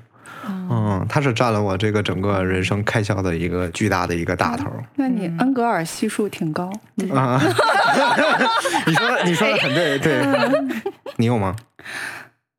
[0.74, 6.72] 嗯，它是占了我这个整个人生开销的一个巨大的一个大头儿那你嗯恩格尔系数挺高。
[7.14, 7.42] 啊！
[8.88, 10.26] 你说你说的很对，对，
[11.18, 11.54] 你有吗？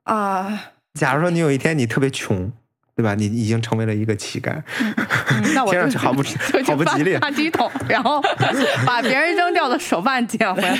[0.05, 2.53] 啊，假如说你有一天你特别穷，
[2.94, 3.14] 对吧？
[3.14, 4.55] 你已经成为了一个乞丐，
[5.55, 6.22] 那我听上就去好不
[6.64, 8.22] 好不吉利翻垃圾桶，然后
[8.87, 10.76] 把别人扔掉的手办捡回来。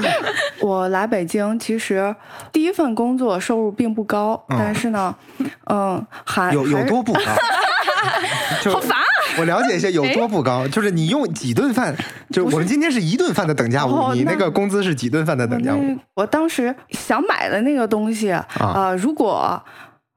[0.60, 2.14] 我来北京，其实
[2.52, 5.14] 第一份工作收入并不高，嗯但是呢，
[5.70, 7.20] 嗯，还有有多不高？
[8.62, 9.04] 就好烦啊！
[9.38, 11.94] 我了解一下有多不高，就是你用几顿饭，
[12.30, 15.96] 就我们今天是一顿饭的等价物，哦你那个工资是几顿饭的等价物？
[16.14, 19.60] 我当时想买的那个东西，啊、啊如果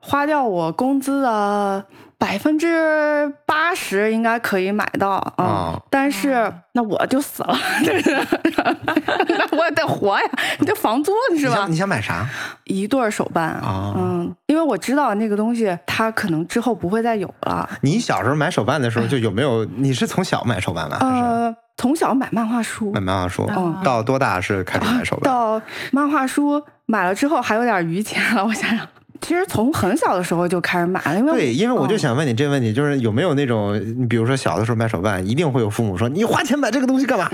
[0.09, 1.85] 花掉我工资的
[2.17, 5.33] 百分之八十，应该可以买到啊。
[5.43, 10.25] 啊但是那我就死了，那我也得活呀，
[10.59, 11.71] 你这房租是吧你想？
[11.71, 12.27] 你想买啥？
[12.63, 17.69] 一对儿手办，啊嗯，因为我知道那个东西它可能之后不会再有了。
[17.81, 19.63] 你小时候买手办的时候，就有没有？
[19.65, 20.97] 你是从小买手办吗？
[21.01, 23.47] 呃，从小买漫画书买，漫画书？
[23.55, 25.31] 嗯到多大是开始买手办？
[25.31, 28.87] 到漫画书买了之后还有点余钱了，我想想，
[29.21, 37.29] 其实从很小的时候就开始买了，因为对，因为我就嗯想问你这个问题，就是有没有那种，你比如说小的时候买手办，一定会有父母说你花钱买这个东西干嘛？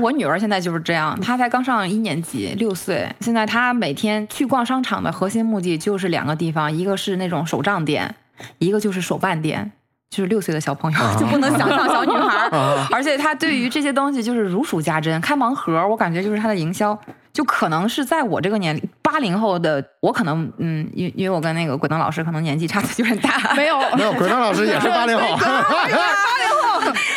[0.00, 3.08] 我女儿现在就是这样，她才刚上一年级，六岁。
[3.20, 8.14] 现在她每天去逛商场的核心目的就是两个地方，一个是那种手账店，
[8.58, 9.72] 一个就是手办店。
[10.10, 12.48] 就是六岁的小朋友、就不能想象小女孩
[12.90, 15.20] 而且她对于这些东西就是如数家珍。
[15.20, 16.98] 开盲盒，我感觉就是她的营销，
[17.30, 25.24] 就可能是在我这个年龄，八零后的我可能，嗯，因因为我跟那个鬼灯老师可能年纪差的有点大，没有 没有， 鬼灯老师也是八零后。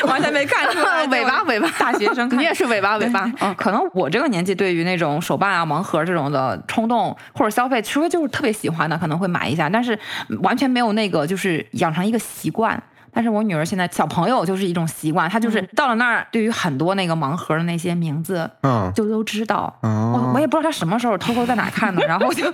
[0.05, 9.97] 完全没看出来 尾巴尾巴大学生看你也是尾巴尾巴，嗯，可能我这个年纪对于那种手办啊、盲盒这种的冲动或者消费，除非就是特别喜欢的，可能会买一下，但是
[10.41, 12.81] 完全没有那个就是养成一个习惯。
[13.13, 19.73] 但是我女儿现在小朋友就是一种习惯，她就是到了那儿，对于很多那个盲盒的那些名字，嗯，就都知道。
[19.81, 22.45] 嗯我我也不知道她什么时候偷偷在哪看的，然后就，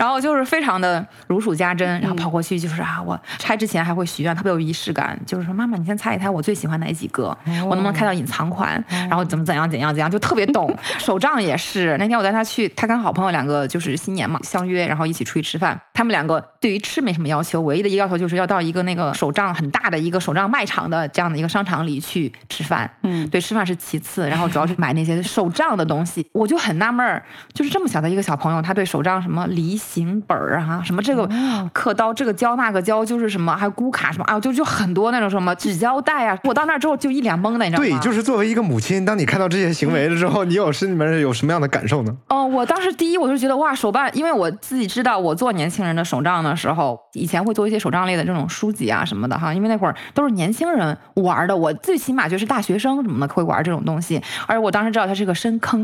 [0.00, 7.36] 然后就是非常的如数家珍，然后跑过去就是啊，我拆之前还会许愿，特别有仪式感，就是说妈妈，你先猜一猜我最喜欢哪几个，
[7.68, 10.74] 我能不能看到隐藏款，然后怎么怎样怎样怎样，就特别懂。
[10.96, 15.78] 手账也是，那天我带他去，他跟好朋友两个就是新年嘛相约，然后一起出去吃饭。
[15.92, 22.90] 他们两个对于吃没什么要求，唯一的一个要求就是要到一个那个手账很大的一个手账卖场的这样的一个商场里去吃饭。
[23.02, 26.26] 嗯对，吃饭是其次，然后主要是买那些手账的东西。
[26.32, 31.28] 我就很纳闷儿，就是这么小的一个小朋友，他对手账什么离形本儿啊，什么这个
[31.72, 36.38] 刻刀，这个胶那个胶，就是什么还有咕卡什么啊，就就很多那种什么纸胶带啊。
[36.44, 37.88] 我到那儿之后就一脸懵的，你知道吗？
[37.88, 42.16] 对，就是作为一个母亲，当你看到这些行为了之后，你有心里面有什么样的感受呢？
[42.28, 55.80] 哦，我当时第一我就觉得哇，手办，因为我自己知道我做年轻人的手账的时候，以前会做一些手账类的这种书籍啊什么的哈，因为那会儿都是年轻人玩的，我最起码就是大学生什么的会玩这种东西，而且我当时知道它是个深坑，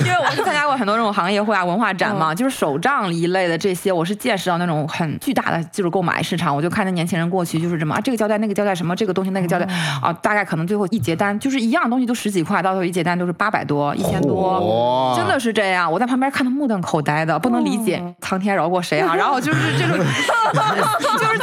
[0.00, 9.64] 因为我参加过很多这种行业会啊、文化展嘛，就是手账一类的这些，我是见识到那种很巨大的就是购买市场，我就看着年轻人过去就是什么啊，这个胶带那个胶带什么这个东西那个胶带
[10.02, 15.12] 啊，大概可能最后一结单就是一样东西都十几块，到最后一结单都是八百多、一千多。
[15.12, 19.14] 哇真的是这样，我在旁边看的目瞪口呆的，不能理解苍天饶过谁啊！
[19.14, 19.98] 然后就是这种
[21.18, 21.38] 就是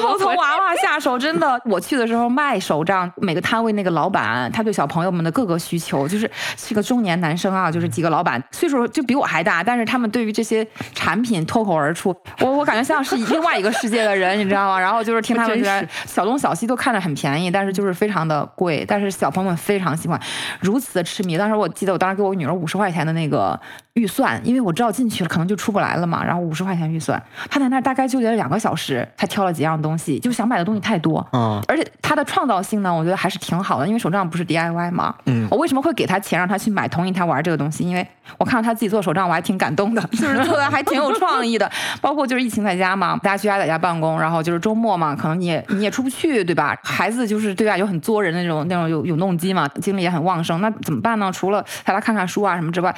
[0.00, 1.60] 后从娃娃下手，真的。
[1.64, 14.78] 我去的时候卖手账，每个摊位那个老板，他对小朋友们的各个需求，就是是个中年男生啊，就是几个老板岁数就比我还大，但是他们对于这些产品脱口而出，我我感觉像是另外一个世界的人，你知道吗？
[14.78, 20.20] 然后就是听他们真说小东小西都看着很便宜，但是就是非常的贵，但是小朋友们非常喜欢，
[20.60, 21.36] 如此的痴迷。
[21.36, 23.58] 当时我记得我当时给我女儿五十块钱的那个
[23.98, 31.26] 预算，因为我知道进去了可能就出不来了嘛，然后五十块钱预算，他在那儿大概纠结了两个小时，才挑了几样东西，就想买的东西太多。
[31.32, 35.14] 嗯，而且他的创造性呢，我觉得还是挺好的，因为手账不是 DIY 嘛。
[35.26, 37.84] 嗯我为什么会给他钱让他去买同意他玩这个东西？
[37.84, 38.06] 因为
[38.36, 41.70] 我看到他自己做手账，我还挺感动的， 就是做的还挺有创意的。
[42.00, 46.76] 包括就是疫情在家嘛，大家居家在家办公，然后就是周末嘛，可能你也你也出不去，对吧？
[46.82, 51.30] 孩子就是对吧，有很作人的那种那种有有动机嘛，精力也很旺盛，那怎么办呢？
[51.32, 52.94] 除了带他看看书啊什么之外。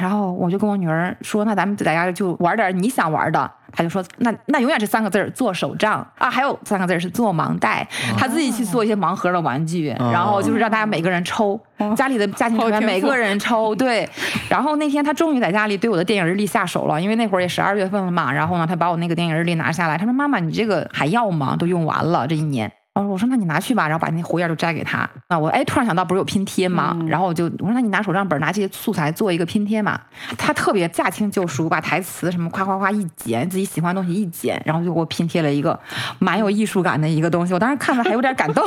[0.00, 3.50] 啊，然后我就跟我女儿说，那咱们在家就玩点你想玩的。
[3.72, 7.86] 她就说，那那永远是三个字儿，做手账啊，还有三个字儿是做盲袋。
[8.18, 11.60] 她自己去做一些盲盒的玩具，哦然后就是让大家每个人抽，
[11.96, 14.08] 家里的家庭成员每个人抽，对。
[14.50, 18.32] 然后那天她终于在家里对我的电影日历下手了，因为那会儿也十二月份了嘛。
[18.32, 21.54] 然后呢，她把我那个电影日历拿下来，她说：“妈妈，你这个还要吗？
[21.56, 25.08] 都用完了这一年。”然后我说那你拿去吧，然后把那活页就摘给他。
[25.28, 26.98] 那我哎突然想到不是有拼贴吗？
[27.08, 29.98] 然后我就我说那你拿手账本拿这些素材做一个拼贴嘛。
[30.36, 35.78] 他特别驾轻就熟，把台词什么夸夸夸一剪，自己喜欢的东西一剪，然后就给我拼贴了一个
[36.18, 37.54] 蛮有艺术感的一个东西。
[37.54, 38.64] 我当时看了还有点感动，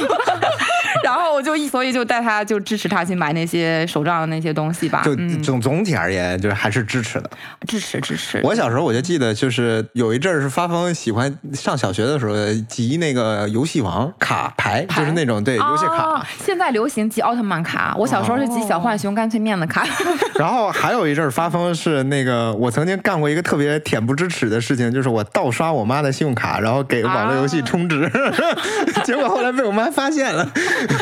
[1.04, 5.02] 然后我就一所以就带他就支持他去买那些手账的那些东西吧。
[5.04, 7.30] 就嗯，总总体而言，就是还是支持的。
[7.68, 8.40] 支持支持。
[8.44, 12.36] 我小时候我就记得，就是有一阵儿是发疯喜欢上小学的时候
[12.70, 16.22] 集那个游戏王卡牌，就是那种对游戏卡哦。
[16.40, 19.86] 现在流行集奥特曼卡，我小时候是集小浣熊干脆面的卡。
[20.36, 28.10] 然后还有一阵儿发疯是那个，我曾经干过一个特别恬不知耻的事情，就是我盗刷我妈的信用卡，然后给网络游戏充值，
[29.04, 30.48] 结果后来被我妈发现了。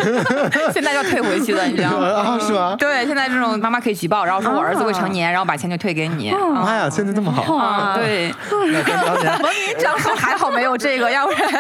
[0.74, 2.08] 现在要退回去的，你知道吗？
[2.08, 2.76] 啊，是吗？
[2.78, 6.32] 对，现在这种妈妈可以举报，然后说我儿子未成年，然后把钱就退给你。
[6.32, 8.34] 妈呀，现在这么好，啊，对，
[8.72, 11.52] 那跟当年文明账号还好没有这个，要不然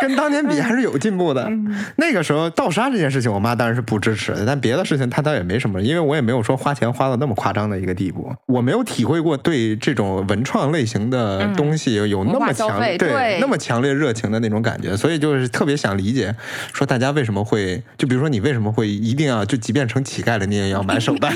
[0.00, 1.50] 跟当年比还是有进步的。
[1.96, 13.38] 那个时候盗刷这件事情，我妈当然是不支持的，但别的事情她倒也没什么，因为我也没有说花钱花到那么夸张的一个地步，我没有体会过对这种文创类型的东西有有那么强对对。
[13.40, 16.34] 那么强烈热情的那种感觉，所以就是特别想理解，
[16.72, 21.32] 说大家为什么会，就比如说你为什么会一定要就即便成乞丐了，你也要买手办，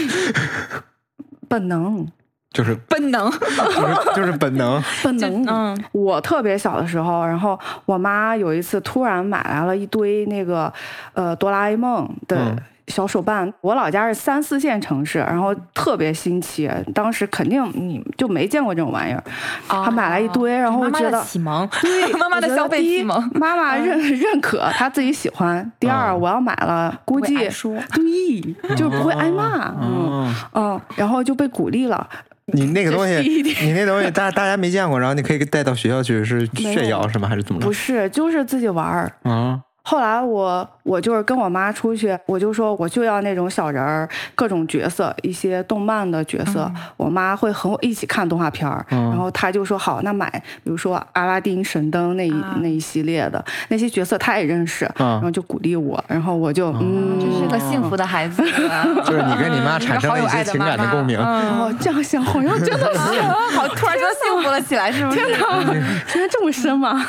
[1.49, 2.07] 本能，
[2.55, 3.31] 就是本能。
[3.31, 5.45] 就是就是本能， 本能。
[5.47, 10.73] 嗯，我特别小的时候，然后我妈有一次突然买来了一堆那个
[11.13, 13.53] 呃哆啦 A 梦的嗯小手办。
[13.63, 19.25] 我老家是三四线城市，然后特别新奇，当时肯定你就没见过这种玩意儿。
[19.67, 21.25] 她买来一堆，然后我妈妈的觉得。
[21.25, 23.19] 启蒙，对，妈妈的消费启蒙。
[23.35, 25.73] 妈妈认认可，她自己喜欢。
[25.81, 29.75] 第二，嗯我要买了，估计对，就不会挨骂。
[29.81, 30.35] 嗯嗯。
[30.53, 32.07] 嗯，然后就被鼓励了。
[32.53, 33.15] 你那个东西
[33.63, 37.29] 你那东西大大家没见过，然后你可以带到学校去，是炫耀是吗？
[37.29, 37.73] 还是怎么着不？
[37.73, 39.11] 是，就是自己玩儿。
[39.23, 46.71] 啊，后来我我就是跟我妈出去，我就说我就要那种小人儿，各种角色，一些动漫的角色。
[46.97, 50.31] 我妈会和我一起看动画片儿，然后她就说好，那买，
[50.63, 58.43] 比如说阿拉丁神灯那一、那一系列的那些角色，她也认识，然后就鼓励我，然后我就嗯，这是个幸福的孩子，
[59.05, 61.19] 就是你跟你妈产生了一些情感的共鸣。
[61.19, 63.23] 哦，这样想好像真的 是，
[63.57, 65.17] 好突然就幸福了起来，是不是？
[65.17, 65.73] 天哪，
[66.15, 67.01] 原来这么深吗？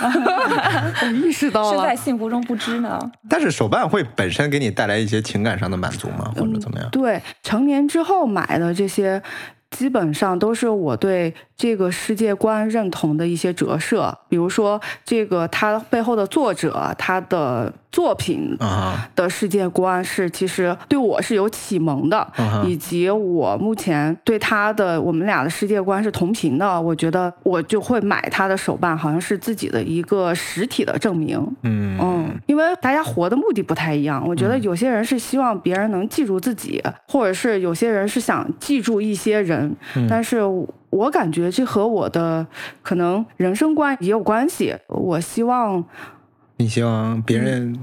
[1.01, 2.99] 我意识到了，是在幸福中不知呢。
[3.29, 6.31] 但是手办会本身给你带来一些情感上的满足吗？
[6.35, 6.87] 或者怎么样？
[6.91, 9.19] 对，成年之后买的这些，
[9.71, 14.15] 基本上都是我对这个世界观认同的一些折射。
[14.29, 18.57] 比如说，这个它背后的作者，他的作品
[19.15, 22.27] 的世界观是其实对我是有启蒙的，
[22.65, 26.81] 以及我目前对他的我们俩的世界观是同频的。
[26.81, 31.39] 我觉得我就会买他的手办，好像是自己的一个实体的证明。
[31.61, 34.21] 嗯嗯，因为大家活的目的不太一样。
[34.27, 39.73] 我觉得有些人是希望别人能记住自己，或者是有些人是想记住一些人。
[40.09, 40.41] 但是
[40.89, 42.45] 我感觉这和我的
[42.81, 44.75] 可能人生观也有关系。
[44.89, 45.81] 我希望。
[46.57, 47.77] 你希望别人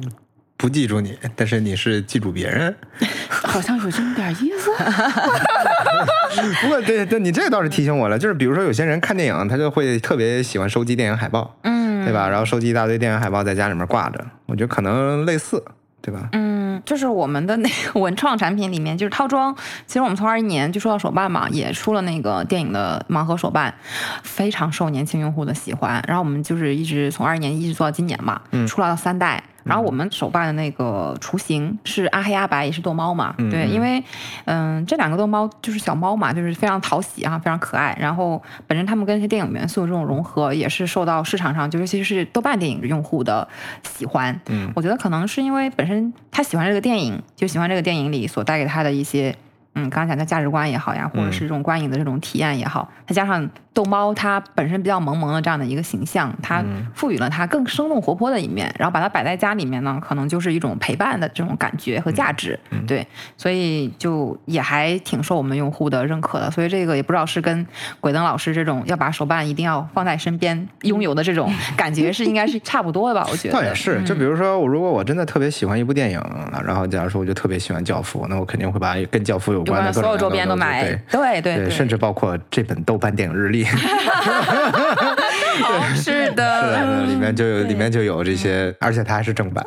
[0.56, 2.74] 不记住你，但是你是记住别人，
[3.28, 4.70] 好像有这么点意思。
[6.62, 12.28] 不过，对对，你这倒是提醒我了，就是比如说有些人看电影，他就会特别喜欢收集电影海报，嗯，对吧？
[12.28, 15.62] 然后收集一大堆电影海报在家里面挂着，我觉得可能类似。
[16.04, 16.28] 对吧？
[16.32, 19.54] 嗯，就是我们的那个 文创产品里面，就是套装。
[19.86, 23.74] 其实我们从二一年就说到手办嘛，也出了那个电影的盲盒手办，
[24.22, 26.02] 非常受年轻用户的喜欢。
[26.06, 29.42] 然后我们就是一直从二一年一直做到今年嘛，出了三代。
[29.64, 33.34] 然后我们手办的那个雏形是阿黑阿白，也是逗猫嘛。
[33.50, 34.02] 对，因为
[34.44, 37.96] 嗯，这两个逗猫就是小猫嘛，就是非常讨喜啊，非常可爱。
[38.00, 43.46] 然后本身他们跟一些电影元素这种融合，也是受到市场上，就尤其是豆瓣电影用户的
[43.82, 44.40] 喜欢。
[44.48, 49.34] 嗯，我觉得可能是因为本身他喜欢这个电影，就喜欢这个电影里所带给他的一些。
[49.74, 56.62] 嗯，刚才讲的价值观也好呀，或者是这种观影的这种体验也好，再加上逗猫它本身比较萌萌的这样的一个形象，它
[56.94, 63.06] 赋予了它更生动活泼的一面，然后把它摆在家里面呢，可能就是一种陪伴的这种感觉和价值，对，
[63.36, 66.50] 所以就也还挺受我们用户的认可的。
[66.50, 67.66] 所以这个也不知道是跟
[67.98, 73.26] 鬼灯老师这种要把手办一定要放在身边拥有的这种 感觉是应该是差不多的吧？
[73.30, 76.20] 我觉得倒也是，就比如说我如果我真的特别喜欢一部电影，
[76.62, 79.62] 然后假如说我就特别喜欢教父，那我肯定会把跟教父有。
[79.64, 83.61] 关的所有周边都买，对对对，甚至包括这本豆瓣电影日历，
[85.94, 89.64] 是的，里面就有里面就有这些，而且它还是正版，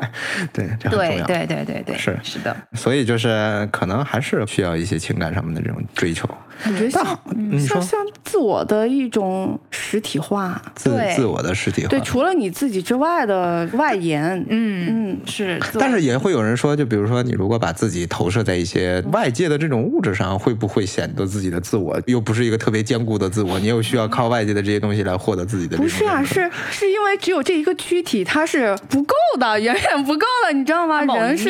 [0.51, 2.17] 对，这很重要，对对对对，是。
[2.23, 6.27] 是的，所以就是可能还是需要一些情感上面的这种追求。
[6.63, 7.05] 我觉得像
[7.59, 11.89] 像像自我的一种实体化，对自我的实体化。
[11.89, 15.59] 对，除了你自己之外的外延，嗯嗯是。
[15.77, 23.59] 但是也会有人说，就比如说你如果把自己投射在一些外界的这种物质上，会不会显得自己的自我又不是一个特别坚固的自我？
[23.59, 25.75] 你又需要靠外界的这些东西来获得自己的。
[25.75, 31.01] 不是啊，是是因为只有这一个躯体它是不够的， 远远不够的，你知道吗？
[31.01, 31.49] 人是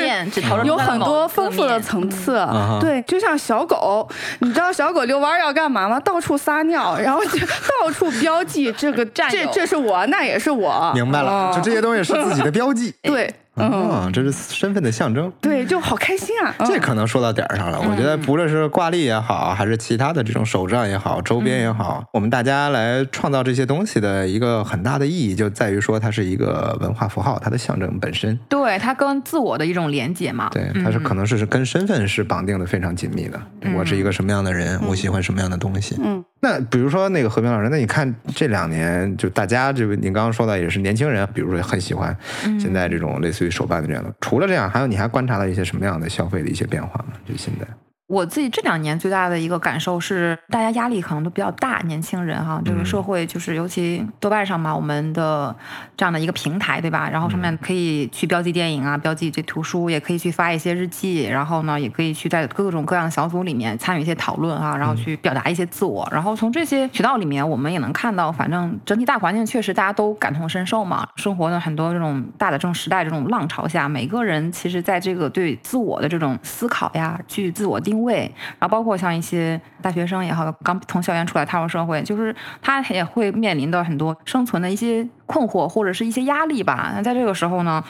[0.64, 2.43] 有很多丰富的层次，
[2.82, 4.95] 对，就像小狗，你知道小。
[4.96, 6.00] 狗遛弯要干嘛吗？
[6.00, 7.38] 到处撒尿，然后就
[7.82, 10.91] 到处标记这个这这是我，那也是我。
[10.96, 12.93] 明白了，就这些东西是自己的标记。
[13.04, 13.32] 对。
[13.58, 16.53] 嗯，这是身份的象征，对，就好开心啊！
[16.66, 17.80] 这可能说到点儿上了。
[17.80, 28.38] 我觉得不论是挂历也好，还是其他的这种手账也好、周边也好，我们大家来创造这些东西的一个很大的意义，就在于说它是一个文化符号，它的象征本身。
[28.49, 30.49] 对，它跟自我的一种连接嘛。
[30.51, 33.39] 对，它是可能是跟身份是绑定的非常紧密的。
[33.78, 34.80] 我是一个什么样的人？
[34.88, 35.95] 我喜欢什么样的东西？
[36.03, 36.24] 嗯。
[36.46, 42.16] 那比如说那个和平老师，那你看这两年就大家这个您刚刚说的也是年轻人，比如说很喜欢
[42.60, 44.14] 现在这种类似于手办的这样的。
[44.22, 47.14] 除了这样，还有你还观察到一些什么样的消费的一些变化吗？
[47.28, 47.66] 就现在。
[48.08, 55.56] 我自己这两年最大的一个感受是，大家压力可能都比较大，年轻人哈，这个社会就是尤其豆瓣上嘛，我们的
[55.97, 57.10] 这样的一个平台，对吧？
[57.10, 66.08] 然后上面可以去标记电影啊，标记这图书，也可以去发一些日记，然后呢，也可以去在各种各样的小组里面参与一些讨论啊，然后去表达一些自我。
[66.12, 77.95] 然后从这些渠道里面，我们也能看到，反正整体大环境确实大家都感同身受嘛，生活的很多这种大的这种时代这种浪潮下，每个人其实在这个对自我的这种思考呀，去自我定。
[77.96, 78.30] 定位，
[78.60, 86.91] 然后包括像一些大学生也好，刚从校园出来踏入社会，就是他也会面临的很多生存的一些困惑或者是一些压力吧。
[86.96, 87.84] 那在这个时候呢，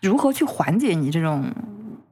[0.00, 1.44] 如何去缓解你这种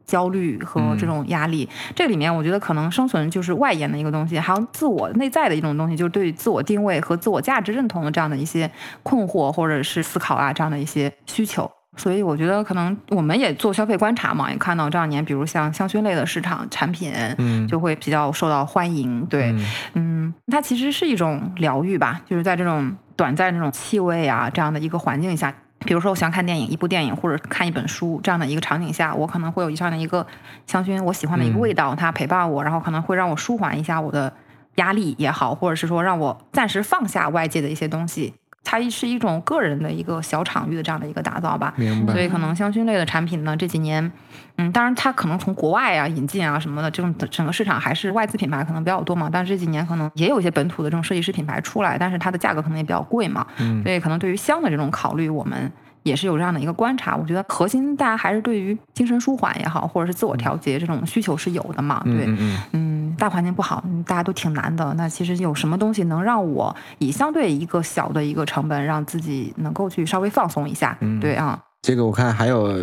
[0.07, 1.69] 焦虑和这种压力？
[1.95, 8.71] 这里面我觉得可能生存就是外延的一个东西，还有自我内在的一种东西，就是对自我定位和自我价值认同的这样的一些
[9.03, 11.71] 困惑或者是思考啊，这样的一些需求。
[11.97, 19.26] 所以我觉得可能我们也做消费观察嘛，也看到这两年，比如像香薰类的市场产品，嗯就会比较受到欢迎。
[19.26, 30.24] 对，嗯嗯，它其实是一种疗愈吧，就是在这种短暂这种气味啊这样的一个环境下，比如说我喜欢看电影，一部电影或者看一本书这样的一个场景下，我可能会有这样的一个
[30.66, 34.32] 香薰，我喜欢的一个嗯味道，它陪伴我，然后可能会让我舒缓一下我的
[34.76, 38.32] 压力也好，或者是说让我暂时放下外界的一些东西。
[38.63, 44.13] 它是一种个人的一个小场域的这样的一个打造吧，明白所以可能香薰类的产品呢，这几年，
[44.57, 49.29] 嗯，当然它可能从国外啊引进啊什么的，这种整个市场还是外资品牌可能比较多嘛。
[49.33, 53.47] 但是这几年可能也有一些本土的这种设计师品牌出来，但是它的价格可能也比较贵嘛。
[53.59, 55.71] 嗯所以可能对于香的这种考虑，我们
[56.03, 57.17] 也是有这样的一个观察。
[57.17, 62.01] 我觉得核心大家还是对于精神舒缓也好，或者是自我调节这种需求是有的嘛。
[62.05, 62.89] 对，嗯嗯嗯，
[63.21, 64.93] 大环境不好，嗯大家都挺难的。
[64.95, 70.99] 那其实有什么东西能让我以相对一个小的一个成本，让自己能够去稍微放松一下？
[71.01, 72.75] 嗯对啊，这个我看还有，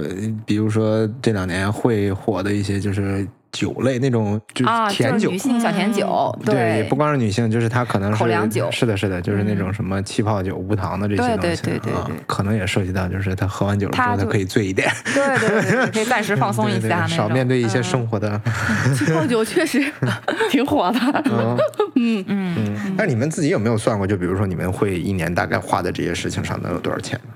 [0.45, 3.27] 比如说这两年会火的一些就是
[3.59, 5.37] 酒类那种，就甜酒就是女。
[5.39, 18.39] 性小甜酒，对，也不光是女性，就是它可能是口粮酒是的，是的，就是那种什么气泡酒、无糖的这些对东西，啊对对对对可能也涉及到，就是他喝完酒了之后，他可以醉一点，对对对对，可以暂时放松 一对对下，少面对一些嗯生活的。
[18.95, 19.83] 气泡酒确实
[20.51, 20.99] 挺火的。
[21.25, 21.57] 嗯
[21.95, 22.55] 嗯，嗯，
[22.85, 24.05] 嗯，那你们自己有没有算过？
[24.05, 27.33] 就比如说你们会一年大概花在这些事情上能有多少钱呢？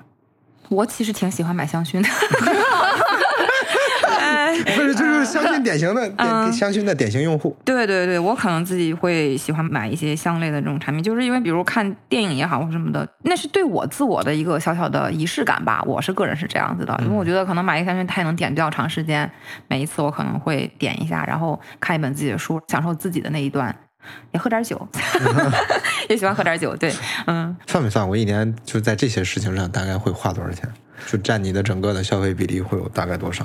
[0.70, 2.08] 我其实挺喜欢买香薰的。
[5.32, 6.12] 香薰典型的
[6.52, 7.56] 香薰的典型用户。
[7.64, 15.82] 对对对，我可能自己会喜欢买一些香类的这种产品，就是因为比如看电影也好或什么的，那是对我自我的一个小小的仪式感吧。
[15.86, 19.30] 我是个人是这样子的，因为我觉得可能买一个香薰，它也能点比较长时间。
[19.68, 23.76] 每一次我可能会点一下，然后看一本自己的书，享受自己的那一段，
[24.32, 24.88] 也喝点酒，
[26.10, 26.76] 也喜欢喝点酒。
[26.76, 26.94] 对，
[27.28, 30.70] 嗯，算没算我一年就在这些事情上大概会花多少钱？
[31.08, 33.44] 就占你的整个的消费比例会有大概多少？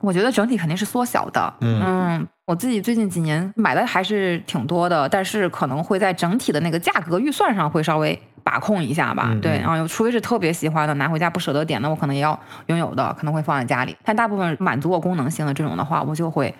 [0.00, 1.52] 我觉得整体肯定是缩小的。
[1.60, 9.28] 嗯我自己最近几年买的还是挺多的，但是可能会在整体的那个价格预算上会稍微把控一下吧。
[9.30, 12.38] 嗯对，嗯然后除非是特别喜欢的，拿回家不舍得点的，我可能也要
[12.68, 13.94] 拥有的，可能会放在家里。
[14.02, 16.54] 但大部分满足我功能性的这种的话，我就会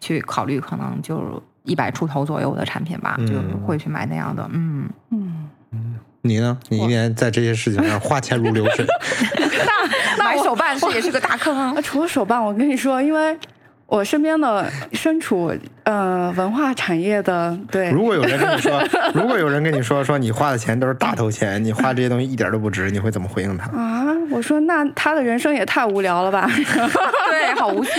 [0.00, 3.34] 去考虑，可能就一百出头左右的产品吧，嗯就
[3.66, 4.48] 会去买那样的。
[4.50, 5.50] 嗯，嗯，
[6.22, 6.58] 你呢？
[6.70, 8.86] 你一年在这些事情上花钱如流水。
[10.36, 11.80] 买手办是也是个大坑啊啊。
[11.82, 13.36] 除了手办，我跟你说，因为
[13.94, 15.52] 我身边的 身处
[15.84, 18.82] 呃文化产业的，对，如果有人跟你说，
[19.14, 23.70] 如果有人跟你说说你花的钱都是大头钱，你花这些东西一点都不值，你会怎么回应他？
[23.70, 26.50] 啊，我说那他的人生也太无聊了吧。
[27.30, 27.90] 对，好无趣。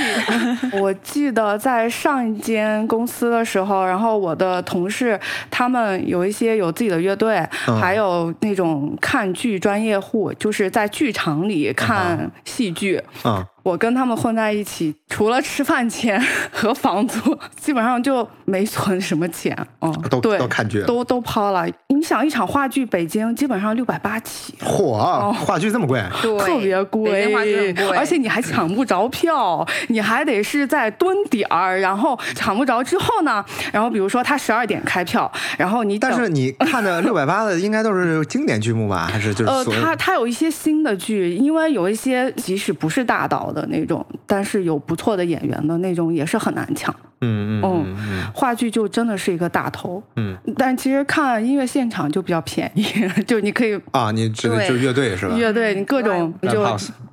[0.73, 5.17] 我记得在上一间公司的时候，然后我的同事
[5.49, 7.37] 他们有一些有自己的乐队，
[7.69, 13.01] 嗯还有那种看剧专业户，就是在剧场里看戏剧。
[13.23, 19.57] 啊、我跟他们混在一起，除了吃饭钱 和房租，基本上就没存什么钱。
[19.81, 21.65] 嗯，都对，都看剧都都抛了。
[21.87, 24.53] 你想一场话剧，北京基本上六百八起。
[24.61, 25.99] 嚯，话剧这么贵？
[26.21, 33.43] 对，特别北京话剧贵，而且你还抢不着票，你还得是在蹲点儿，然后抢不着之后呢，
[33.73, 39.09] 然后比如说他十二点开票，然后你但是你看的六百八的应该都是经典剧目吧？
[39.11, 39.81] 还是就是呃，所有？
[39.81, 46.95] 它它有一些新的剧，因为有一些即使不是大导的那种，但是有不错的演员的那种，也是很难抢。
[47.21, 52.85] 嗯嗯嗯嗯话剧就真的是一个大头，嗯但其实看音乐现场就比较便宜，
[53.25, 55.35] 就你可以啊，你指的就乐队是吧？
[55.35, 56.63] 乐队，你各种就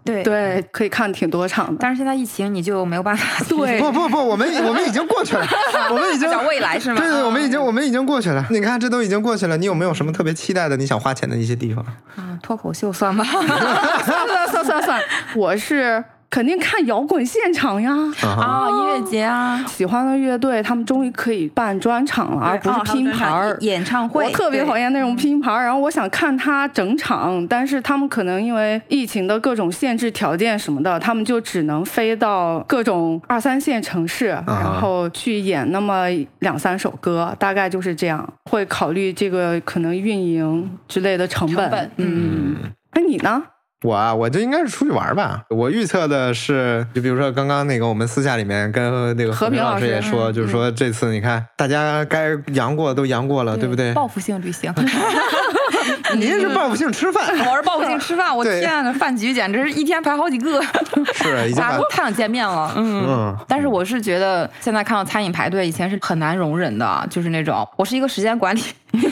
[0.04, 0.22] 对。
[0.24, 1.76] 对，可以看挺多场的。
[1.80, 3.44] 但是现在疫情，你就没有办法。
[3.48, 5.46] 对不不不，我们我们已经过去了，
[5.90, 8.44] 我们已经讲未来是吗对对，我们已经嗯我们已经过去了。
[8.50, 10.76] 你看，这都已经过去了，你有没有什么特别期待的？
[10.76, 11.84] 你想花钱的一些地方？
[12.16, 13.22] 啊，脱口秀算吗？
[14.04, 15.00] 算算算算算，
[15.36, 17.92] 我是肯定看摇滚现场呀。
[18.22, 23.56] 啊，音乐节啊，喜欢的乐队，他们终于可以办专场了，而不是拼盘儿。
[23.60, 24.24] 演唱会。
[24.24, 24.92] 我特别讨厌。
[24.92, 36.08] 那种拼盘儿，然后我想看他整场，但是他们可能因为疫情的各种限制条件什么的，他们就只能飞到各种二三线城市，然后去演那么
[36.40, 38.30] 两三首歌，大概就是这样。
[38.50, 41.56] 会考虑这个可能运营之类的成本。
[41.56, 42.56] 成本嗯，
[42.94, 43.42] 那你呢？
[43.82, 45.42] 我啊，我就应该是出去玩吧。
[45.50, 53.92] 我预测的是，就比如说刚刚那个，我们私下里面跟那个和平老师也说，嗯就是说这次你看大家该阳过都阳过了，对不对？
[53.92, 54.72] 报复性旅行，
[56.18, 60.60] 您是报复性吃饭， 我是报复性吃饭，我天呐，饭局简直是一天排好几个，
[61.14, 63.04] 是已太想见面了，嗯。
[63.06, 68.60] 嗯但是我是觉得现在看到餐饮排队，以前是很难容忍的，就是那种我是一个时间管理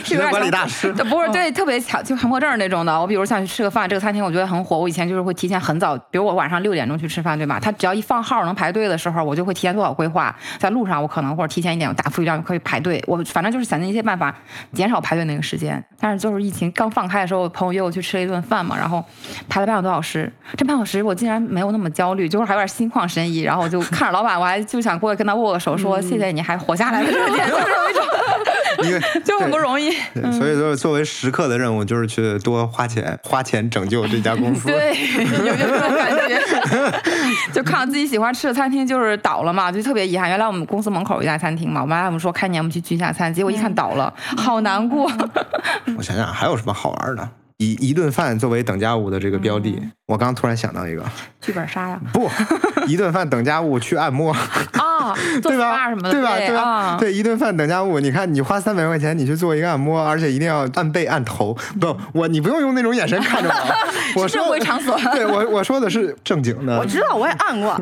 [0.03, 0.93] 时间管理大师。
[0.93, 2.99] 这不是对，特别强，就强迫症那种的。
[2.99, 7.59] 我比如想去吃个饭，这个餐厅我觉得很火，我以前就是会提前很早，比如我晚上六点钟去吃饭，对吧？
[7.59, 13.03] 他只要一放号能排队的时候，我就会提前做好规划，在路上我可能或者提前一点打付一辆可以排队。
[13.07, 14.33] 我反正就是想尽一切办法
[14.73, 15.83] 减少排队那个时间。
[15.99, 19.03] 但是就是疫情刚放开的时候，我朋友约我去吃了一顿饭嘛，然后
[19.49, 23.41] 排了半个多小时，这半小时我竟然没有那么焦虑，就是还有点心旷神怡。
[23.41, 28.01] 然后我就看着老板，我还就想过去跟他握个手，说谢谢你还活下来了，就是有一种。
[28.83, 29.91] 因为 就很不容易。
[30.13, 34.67] 对，所以就是作为食客的任务就是去多花钱，花钱拯救这家公司。
[34.71, 34.95] 对，
[35.45, 36.41] 有没有这种感觉。
[37.53, 40.29] 就看到自己喜欢吃的餐厅就是倒了嘛，就特别遗憾。
[40.29, 45.11] 原来我们公司门口有一家餐厅嘛，我妈他们说开年我们去聚一下餐，结果一看倒了，好难过。
[45.97, 47.29] 我想想还有什么好玩的？
[47.57, 49.79] 以一顿饭作为等价物的这个标的，
[50.11, 51.01] 我刚突然想到一个
[51.39, 51.97] 剧本杀呀？
[52.11, 52.29] 不，
[52.85, 55.87] 一顿饭等家务去按摩啊， 对吧？
[55.89, 56.37] 什么的，对吧？
[56.37, 56.97] 对吧？
[56.99, 61.57] 对，一顿饭等家务，你看你花三百块钱，你去做一个按摩，而且一定要按背按头。
[61.79, 63.49] 不，我你不用用那种眼神看着
[64.15, 64.99] 我， 我正规场所。
[65.15, 66.77] 对我我说的是正经的。
[66.77, 67.79] 我知道，我也按过。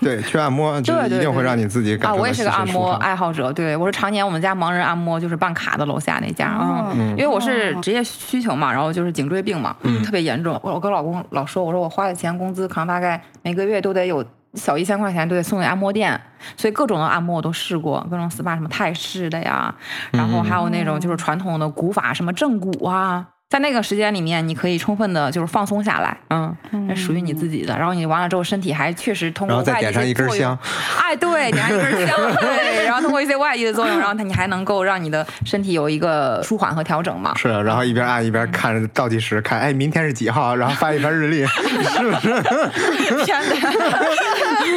[0.00, 3.52] 对，去按摩就一定会让你自己感啊，我也是个按摩爱好者。
[3.52, 9.42] 对我是常年我们家盲人按摩就是办卡的楼下那家啊，因为我是职业需求嘛，然后就是颈椎。
[9.46, 10.58] 病嘛，特别严重。
[10.60, 16.20] 我我跟老公老说，我说我花的钱工资可能大概每个月都得有小一千块钱，都得送给按摩店，
[16.56, 19.74] 所以各种的按摩我都试过，各种 SPA 什么泰式的呀，
[20.12, 23.26] 然后还有那种就是传统的古法，什么正骨啊。
[23.48, 26.54] 在那个时间里面，你可以充分的就是放松下来，嗯，
[26.88, 27.76] 那属于你自己的。
[27.78, 30.58] 然后你完了之后，身体还确实通过外力的作用，
[31.00, 37.32] 哎，对，点上一根香， 对，然后通过一些外力的作用，然后它你还能够让你的身体有一个舒缓和调整嘛？
[37.36, 43.24] 是，然后一边按一边看着倒计时，看哎明天是几号，然后翻一翻日历， 是不是？
[43.24, 43.54] 天哪，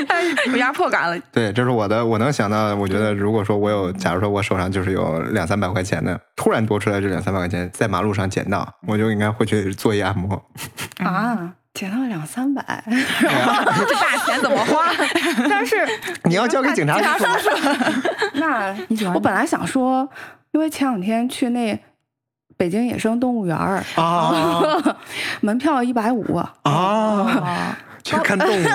[0.52, 1.22] 有压迫感了。
[1.32, 8.68] 对，这是我的，我能想到，我觉得如果说我有，假如说我手上就是有两三百块钱的，突然多出来这两三百块钱，在马路上捡到。
[8.88, 10.42] 我就应该会去做一按摩
[11.04, 14.86] 啊，捡到两三百， 这大钱怎么花？
[15.50, 15.76] 但是
[16.24, 17.50] 你要交给警察叔叔。
[18.34, 18.76] 那
[19.14, 20.10] 我本来想说，
[20.52, 21.80] 因为前两天去那
[22.58, 24.62] 北京野生动物园儿啊，
[25.42, 27.78] 门票一百五啊。
[28.10, 28.66] 去看动物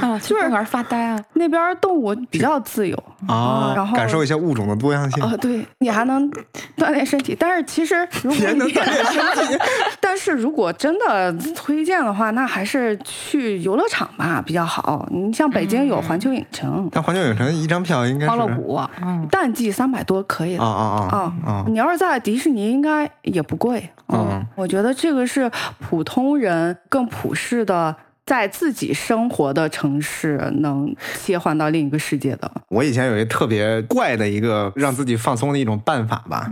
[0.04, 2.96] 啊，去公园发呆啊，那边动物比较自由
[3.28, 5.36] 啊，然后感受一下物种的多样性啊。
[5.36, 6.30] 对你还能
[6.76, 9.64] 锻炼身体，但是其实如果能锻炼身体，
[10.00, 15.06] 但是如果真的推荐的话，那还是去游乐场吧比较好。
[15.10, 21.64] 你像北京有环球影城，但环球影城一张票应该欢乐谷，嗯，淡季三百多可以啊啊啊啊！
[21.68, 23.88] 你要是在迪士尼，应该也不贵。
[24.08, 25.50] 嗯，我觉得这个是
[25.80, 27.94] 普通人更普世的。
[28.26, 32.50] 在自己生活的城市能切换到另一个世界的。
[32.68, 36.50] 我以前有一个特别怪的一个让自己放松的一种办法吧，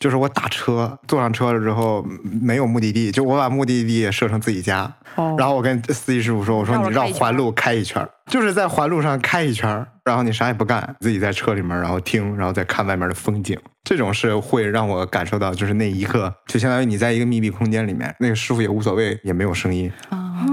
[0.00, 4.90] 就是我打车坐上车了之后没有目的地，就我把目的地设成自己家，
[5.36, 13.58] 然后我跟司机师傅说：“我说你绕环路开一圈，就是在环路上开一圈，然后你啥也不干，自己在车里面然后听，然后再看外面的风景。
[13.84, 19.92] 这种是会让我感受到，就是那一刻就相当于你在一个密闭空间里面，那个师傅也无所谓，也没有声音。”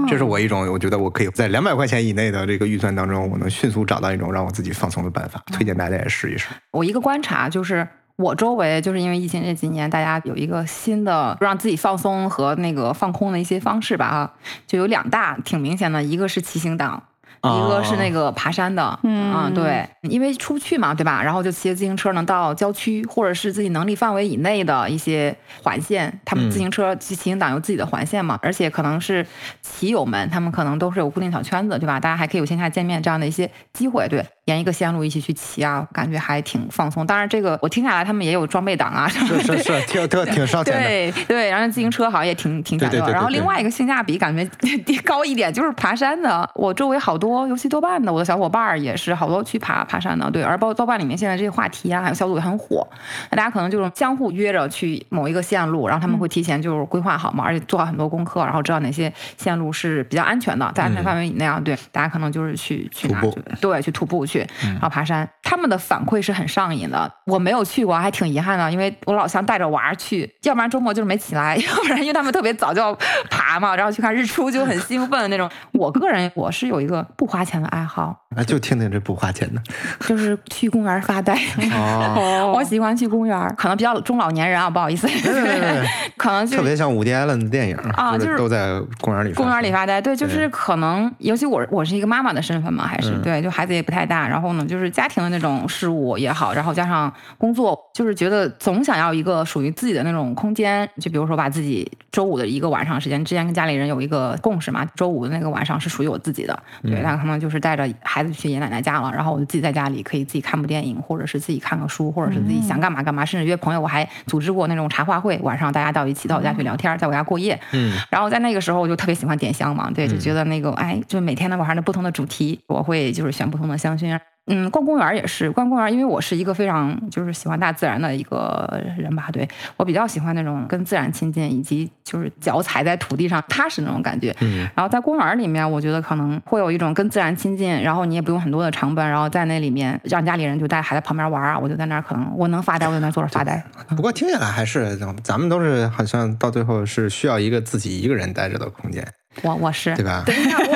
[0.06, 5.42] 这是我一种，我觉得我可以在两百块钱以内的这个预算当中，我能迅速找到一种让我自己放松的办法。
[5.50, 6.48] 推荐大家也试一试。
[6.72, 7.88] 我一个观察就是，
[8.18, 14.32] 我周围就是因为疫情这几年，大家有一个新的让自己放松和那个放空的一些方式吧，啊，
[14.66, 17.02] 就有两大挺明显的，一个是骑行党。
[17.40, 21.22] 一个是那个爬山的，嗯，对，因为出不去嘛，对吧？
[21.22, 26.20] 然后就骑自行车能到郊区，或者是自己能力范围以内的一些环线。
[26.24, 29.24] 他们自行车骑行党有自己的环线嘛，而且可能是
[29.62, 32.00] 骑友们，他们可能都是有固定小圈子，对吧？
[32.00, 37.06] 大家还可以有线下见面这样的一些机会，对，沿一个线路一起去骑啊，感觉还挺放松。
[37.06, 40.80] 当然，这个我听下来，他们也有装备党啊，是是是， 挺挺挺烧钱的。
[40.80, 42.98] 对对，然后自行车好像也挺挺讲究。
[43.06, 44.44] 然后另外一个性价比感觉
[44.84, 46.50] 低高一点，就是爬山的。
[46.56, 47.28] 我周围好多。
[47.28, 50.42] 多游戏豆瓣的，我的小伙伴儿也是好多去爬爬山的，对。
[50.42, 52.88] 而包豆瓣里面现在这些话题啊，还有小组也很火，
[53.30, 61.60] 那大家可能就是相互约着去某一个线路，然后他们会提前就是规划好嘛，而且做好很多功课，然后知道哪些线路是比较安全的，在安全范围以内啊。
[61.62, 63.20] 对，大家可能就是去去哪，
[63.60, 65.28] 对，去徒步去，然后爬山。
[65.42, 67.10] 他们的反馈是很上瘾的。
[67.26, 72.94] 我没有去过，还挺遗憾的，因为我老想带着娃去，要不然周末就是没起来， 要不然因为他们特别早就要
[73.30, 75.48] 爬嘛，然后去看日出就很兴奋的那种。
[75.72, 76.98] 我个人我是有一个。
[77.16, 79.60] 不花钱的爱好，那就听听这不花钱的，
[80.00, 81.34] 就是去公园发呆。
[81.72, 85.06] 哦， 我喜欢去公园，可能比较中老年人啊，不好意思。
[85.06, 85.86] 对对对，
[86.16, 89.32] 可能就特别像伍迪·艾伦的电影啊，就是都在公园里。
[89.32, 100.88] 公园里发呆，对，就是可能，尤其我我是一个妈妈的身份嘛，还是对，就孩子也不太大，然后呢，就是家庭的那种事务也好，然后加上工作，就是觉得总想要一个属于自己的那种空间。
[101.00, 106.62] 就比如说把自己周五的一个晚上时间，之前跟家里人有一个共识嘛，周五的那个晚上是属于我自己的。
[106.82, 117.58] 对，那可能就是带着孩子去爷爷奶奶家了，然后我就自己在家里可以自己看部电影，或者是自己看个书，或者是自己想干嘛干嘛，甚至约朋友，我还组织过那种茶话会，晚上大家到一起到我家去聊天，在我家过夜。
[117.72, 124.17] 嗯，然后在那个时候我就特别喜欢点香嘛，对，就觉得那个哎，就每天的晚上的不同的主题，我会就是选不同的香薰。
[124.48, 134.34] 嗯，逛公园也是逛公园，因为我是一个非常就是喜欢大自然的一个人吧，对我比较喜欢那种跟自然亲近，以及就是脚踩在土地上踏实那种感觉。
[134.40, 143.62] 嗯，然后在公园里面，我觉得可能会有一种跟自然亲近，然后你也不用很多的成本，然后在那里面让家里人就带孩子旁边玩啊，我就在那儿可能我能发呆，我就在那坐着发呆。
[143.96, 149.06] 不过听起来还是咱们都是好像到最后是需要一个自己一个人待着的空间，
[149.42, 150.24] 我我是对吧？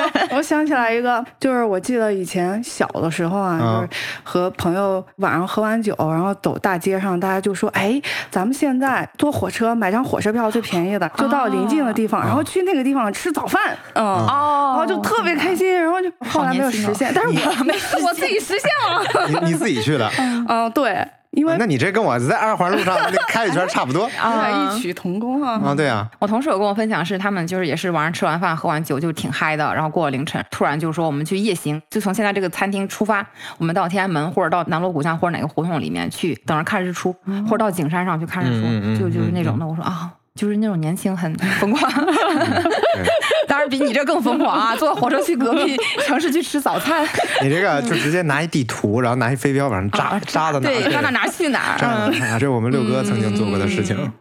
[0.43, 3.89] 想起来一个，就是我记得以前小的时候啊，啊就是
[4.23, 17.73] 和朋友晚上喝完酒，然后走大街上，大家就说：“哎，咱们现在坐火车买张火车票最便宜的，就到临近的地方，然后去那个地方吃早饭。”嗯，哦然后就特别开心，然后就后来没有实现，但是我没
[18.03, 19.27] 我自己实现了。
[19.41, 20.09] 你你自己去的，
[20.47, 25.59] 嗯，对，因为那你这跟我在二环路上 那开一圈差不多有点异曲同工啊。
[25.63, 25.75] 啊？
[25.75, 33.25] 对啊，我同事有跟我分享，是他们就是也是晚上吃完饭喝完酒就挺嗨的，然后过了凌晨，突然就说我们去夜行，就从现在这个餐厅出发，
[33.57, 37.13] 我们到天安门或者到南锣鼓巷或者哪个胡同里面去等着看日出，
[37.45, 38.61] 或者到景山上去看日
[38.95, 39.67] 出，就就是那种嗯的。
[39.67, 40.11] 我说啊。
[40.35, 43.03] 就是那种年轻很疯狂， 对
[43.47, 44.75] 当然比你这更疯狂啊！
[44.77, 45.75] 坐火车去隔壁
[46.05, 47.05] 城市去吃早餐，
[47.43, 50.89] 你这个就直接拿一地图，然后拿一飞镖往上扎啊扎到哪儿？
[50.91, 52.09] 扎到哪儿去哪扎儿。
[52.09, 52.39] 嗯到哪儿？
[52.39, 54.11] 这是我们六哥曾经做过的事情。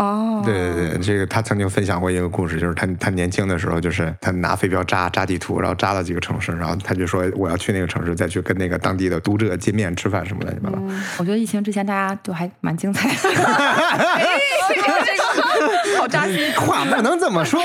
[0.00, 10.78] 哦，对对对，这个他曾经分享过一个故事，就是他他年轻的时候，就是他拿飞镖扎扎地图，然后扎到几个城市，然后他就说我要去那个城市，再去跟那个当地的读者见面吃饭什么乱七八糟。
[11.18, 14.24] 我觉得疫情之前大家都还蛮精彩的，哎
[14.68, 16.50] 这个好扎心。
[16.56, 17.60] 话不能这么说，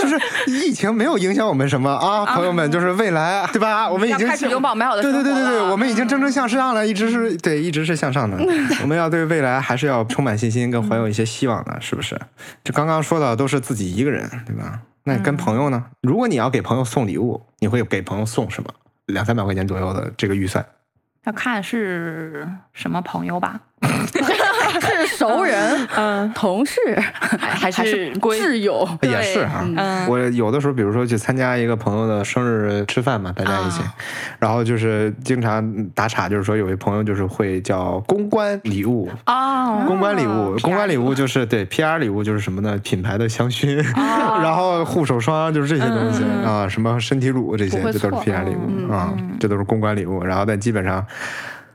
[0.00, 3.88] 就是疫情没有影响我们什么啊，朋友们，就是未来对吧？
[3.88, 8.36] 我们已经开始拥抱美好的对对对对对，我们已经蒸蒸向上了，一直是对，一直是向上的。
[8.82, 12.20] 我们要对未来还是要充满信心，跟怀有一些希望的，是不是？
[12.64, 14.80] 就刚刚说的都是自己一个人，对吧？
[15.04, 15.84] 那跟朋友呢？
[16.02, 18.70] 如果你要给朋友送礼物，你会给朋友送什么？
[19.06, 20.64] 两三百块钱左右的这个预算，
[21.24, 23.60] 要看是什么朋友吧，
[25.06, 26.78] 是熟人、嗯，同事
[27.18, 28.88] 还还还是是挚友？
[29.02, 29.64] 也是哈。
[29.76, 33.94] 嗯，我有的时候，比如说去参加一个朋友的生日吃饭嘛，大家一起，啊
[34.38, 39.08] 然后就是经常打岔，就是说有一朋友就是会叫公关礼物。
[39.24, 42.78] 啊，公关礼物，公关礼物就是对 PR 礼物就是什么呢？
[42.82, 50.22] 品牌的香薰，哦然后护手霜就是这些东西啊，什么身体乳这些，这都是 PR 礼物嗯啊，这都是公关礼物。
[50.24, 51.04] 然后但基本上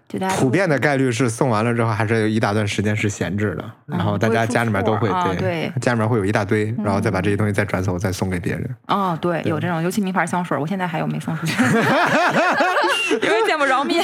[0.08, 8.76] 就大家普遍的概率是送完了之后还是有一大段时间是闲置的，然后大家家里面都会对对家里面会有一大堆，然后再把这些东西再转手再送给别人。
[8.88, 11.54] 哦，对，有这种，尤其名牌香水，我现在还有没送出去，
[13.22, 14.04] 因为见不着面。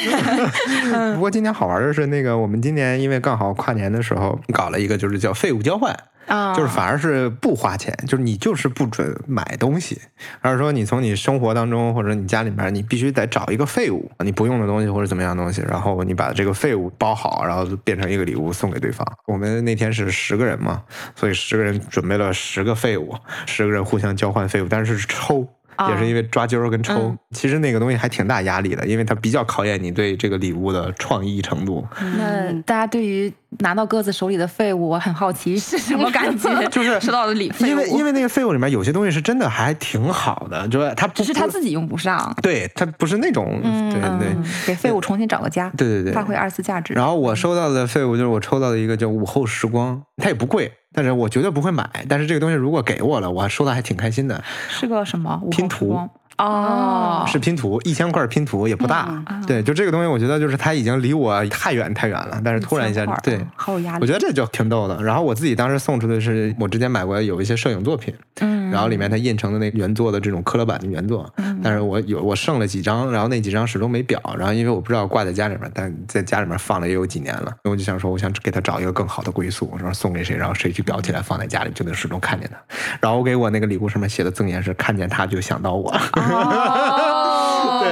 [1.14, 5.96] 不过今年好玩的是，那个我们今年因为刚好跨年的时候搞了一个，就是叫废物交换，
[6.32, 10.00] 啊，就是反而是不花钱，就是你就是不准买东西，
[10.40, 19.06] 而是说你从你生活当中或者你家里面，你必须得找一个废物，你不用的东西或者怎么样的东西，然后你把这个废物包好，然后变成一个礼物送给对方。
[19.28, 20.84] 我们那天是十个人嘛，
[21.16, 23.14] 所以十个人准备了十个废物，
[23.46, 25.46] 十个人互相交换废物，但是是抽。
[25.76, 25.92] 啊。
[25.92, 27.18] 也是因为抓阄跟抽，嗯。
[27.32, 31.86] 其实那个东西还挺大压力的，因为它比较考验你对这个礼物的创意程度。
[32.18, 36.50] 那大家对于拿到鸽子手里的废物，我很好奇是什么感觉？
[36.70, 44.30] 就是收到的礼物，因为因为那个废物里面有些东西是真的还挺好的，就是它不只是他自己用不上，对它不是那种、对对。
[44.34, 46.14] 嗯，给废物重新找个家，对对对。
[46.14, 46.94] 发挥二次价值。
[46.94, 51.90] 然后我收到的废物就是我抽到的一个叫午后时光，它也不贵，但是我绝对不会买。
[52.10, 54.44] 但是这个东西如果给我了，我还收到还挺开心的。
[54.70, 55.42] 是个什么？
[55.50, 56.10] 拼图
[56.42, 59.08] 哦，是拼图，一千块拼图也不大。
[59.30, 63.48] 嗯对，就这个东西，我觉得就是它已经离我太远太远了，但是突然一下，对嗯。
[63.56, 63.98] 好有压力。
[64.02, 65.04] 我觉得这就挺逗的。
[65.04, 71.32] 然后我自己当时送出的是我之前买过有一些摄影作品，嗯，然后里面它印成的那个原作的这种科勒版的原作，
[71.62, 82.58] 但是我有我剩了几张，然后那几张始终没裱，然后因为我不知道挂在家里面，但在家里面放了也有几年了，我就想说我想给他找一个更好的归宿，我说送给谁，然后谁去裱起来放在家里就能始终看见它。
[83.02, 85.92] 然后我给我那个礼物上面写的赠言是看见他就想到我。
[86.34, 87.84] 哦，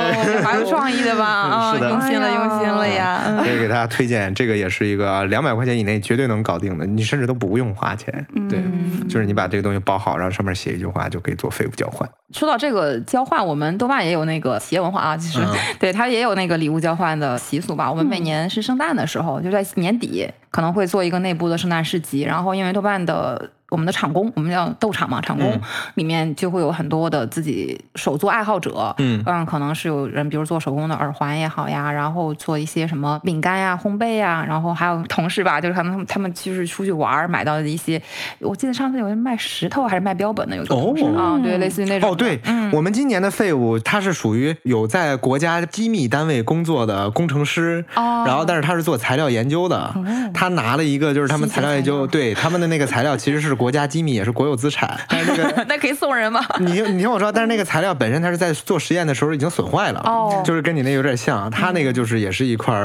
[0.44, 1.76] 蛮有创意的吧？
[1.80, 3.22] 用心了，用心了呀！
[3.26, 8.26] 嗯 可以给大家推荐，这个也是一个两百块钱以内绝对能搞定的，你甚至都不用花钱。
[8.50, 8.60] 对，
[9.08, 12.08] 就是你把这个东西包好，然后上面写一句话，就可以做废物交换。
[12.32, 15.56] 说到这个交换，我们豆瓣也有那个企业文化啊，其实、嗯。
[15.80, 17.90] 对它也有那个礼物交换的习俗吧。
[17.90, 23.50] 我们每年是圣诞的时候，就在年底可能会做一个内部的圣诞市集，然后因为豆瓣的。
[23.72, 25.62] 我们的厂工，我们叫豆厂嘛，厂工、嗯。
[25.94, 29.24] 里面就会有很多的自己手作爱好者，嗯。
[29.46, 38.02] 可能是有人，比如做手工的耳环也好呀，然后做一些什么饼干呀、烘焙呀，然后还有同事吧，就是他们他们就是出去玩买到的一些，
[38.40, 41.38] 我记得上次有人卖石头还是卖标本的，有一个同事哦。
[41.38, 42.40] 啊，对，类似于那种哦，对，
[42.72, 49.96] 我们今年的废物，他是属于有在国家机密单位工作的工程师，哦然后但是他是做材料研究的，
[50.34, 55.66] 他拿了一个就是他们材料研究，对他们的那个材料其实是国家机密，也是国有资产， 但是那个。
[55.70, 56.46] 那可以送人吗？
[56.60, 62.78] 你，你听我说，但是那个材料本身它是在做实验的时候已经损坏了，哦就是跟你那有点像，他那个就是也是一块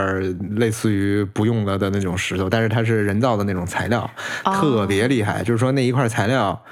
[0.56, 4.08] 类似于不用了的那种石头，但是它是人造的那种材料，
[4.44, 6.62] 特别厉害，就是说那一块材料。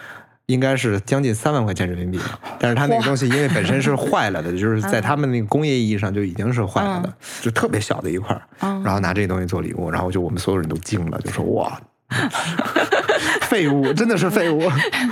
[0.47, 2.19] 应该是将近三万块钱人民币，
[2.59, 8.43] 但是他那个东西因为本身是坏了的，就是在他们那个工业意义上就已经是坏了的，就特别小的一块儿，
[8.83, 11.81] 然后拿这东西做礼物，然后就我们所有人都惊了，就说哇，
[13.43, 14.63] 废物，真的是废物。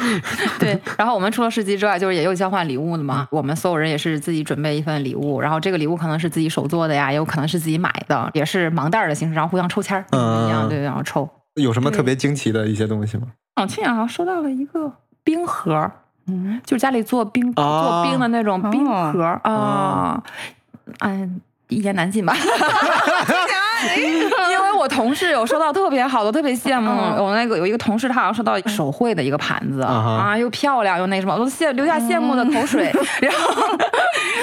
[0.58, 3.26] 对，然后我们除了市集之外，就是也有交换礼物的嘛。
[3.30, 11.28] 我们所有人也是自己准备一份礼物，然后这个礼物可能是自己手做的呀，也有可能是自己买的，也是盲袋儿的形式，然后互相抽签儿，嗯一样对，然后抽。
[11.54, 13.28] 有什么特别惊奇的一些东西吗？
[13.60, 14.90] 我去年好像收到了一个
[15.30, 15.92] 冰盒儿，
[16.26, 18.02] 嗯，就是家里做冰、哦。
[18.02, 20.20] 做冰的那种冰盒啊，
[20.98, 22.34] 嗯，一言难尽吧。
[24.80, 26.90] 我同事有收到特别好的，特别羡慕。
[27.22, 32.90] 我那个有一个同事，他好像收到手绘的一个盘子啊又漂亮又那什么，我都羡留下羡慕的口水。
[33.20, 33.78] 然后，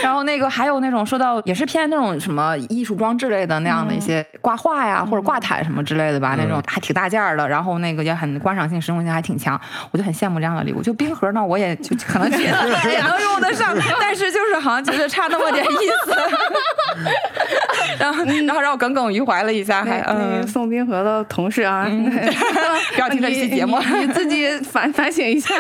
[0.04, 9.60] 然后那个还有那种收到也是偏那种什么艺术装置类的那样的一些挂画呀，或者挂毯什么之类的吧，那种还挺大件儿的，然后那个也很观赏性、实用性还挺强，
[9.92, 10.84] 我就很羡慕这样的礼物。
[10.84, 15.76] 就冰盒呢，我也就可能觉得也能用得上，但是就是好像觉得差那么点意
[16.06, 16.16] 思。
[18.00, 20.14] 然后，然后让我耿耿于怀了一下，还那
[20.48, 21.88] 送冰河的同事啊，
[22.96, 23.78] 不要听这期节目。
[23.80, 25.54] 你你自己反 反省一下。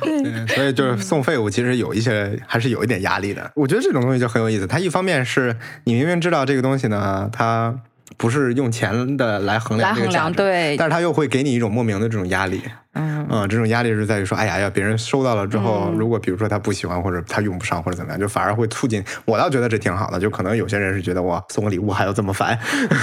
[0.00, 3.50] 对，所以就是送废物，其实有一些还是有一点压力的。
[3.54, 4.66] 我觉得这种东西就很有意思。
[4.66, 7.74] 它一方面是你明明知道这个东西呢，它
[8.16, 12.62] 不是用钱的来衡量来衡量，这个价值，对，但是他又会给你一种莫名的这种压力。
[12.94, 19.02] 嗯，嗯，这种压力是在于说，哎呀要，别人收到了之后，如果比如说他不喜欢或者他用不上或者怎么样，就反而会促进。
[19.24, 22.58] 我倒觉得这挺好的，就可能有些人是觉得哇，送个礼物还要这么烦。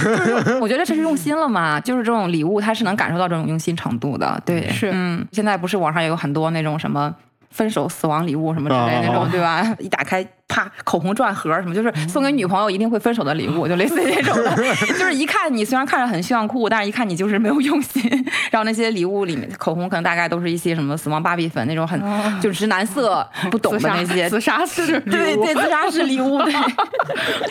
[0.61, 4.39] 我觉得这是用心了嘛，就是这种礼物，他是能感受到这种用心程度的。
[4.45, 7.15] 对，是嗯，现在不是网上也有很多那种什么。
[7.51, 9.65] 分手死亡礼物什么之类的那哦种，对吧？
[9.79, 14.55] 一打开，啪，口红转盒什么，就是送给女朋友一定会分手的礼物，就类似于这种的。
[14.87, 18.01] 就是一看你虽然看着很炫酷，但是一看你就是没有用心。
[18.51, 21.99] 然后那些礼物里面，口红可能大概都是一些什么死亡芭比粉那种很
[22.41, 26.53] 就直男色不懂的那些自杀式对对，自杀式礼物，对。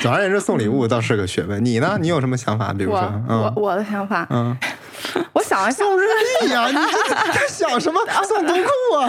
[0.00, 1.64] 总而言之，送礼物倒是个学问。
[1.64, 1.96] 你呢？
[2.00, 2.72] 你有什么想法？
[2.72, 4.56] 比如说，我嗯我的想法，嗯，
[5.32, 6.04] 我想了想，送日
[6.42, 8.00] 历呀、你这在想什么？
[8.24, 9.08] 送读库啊？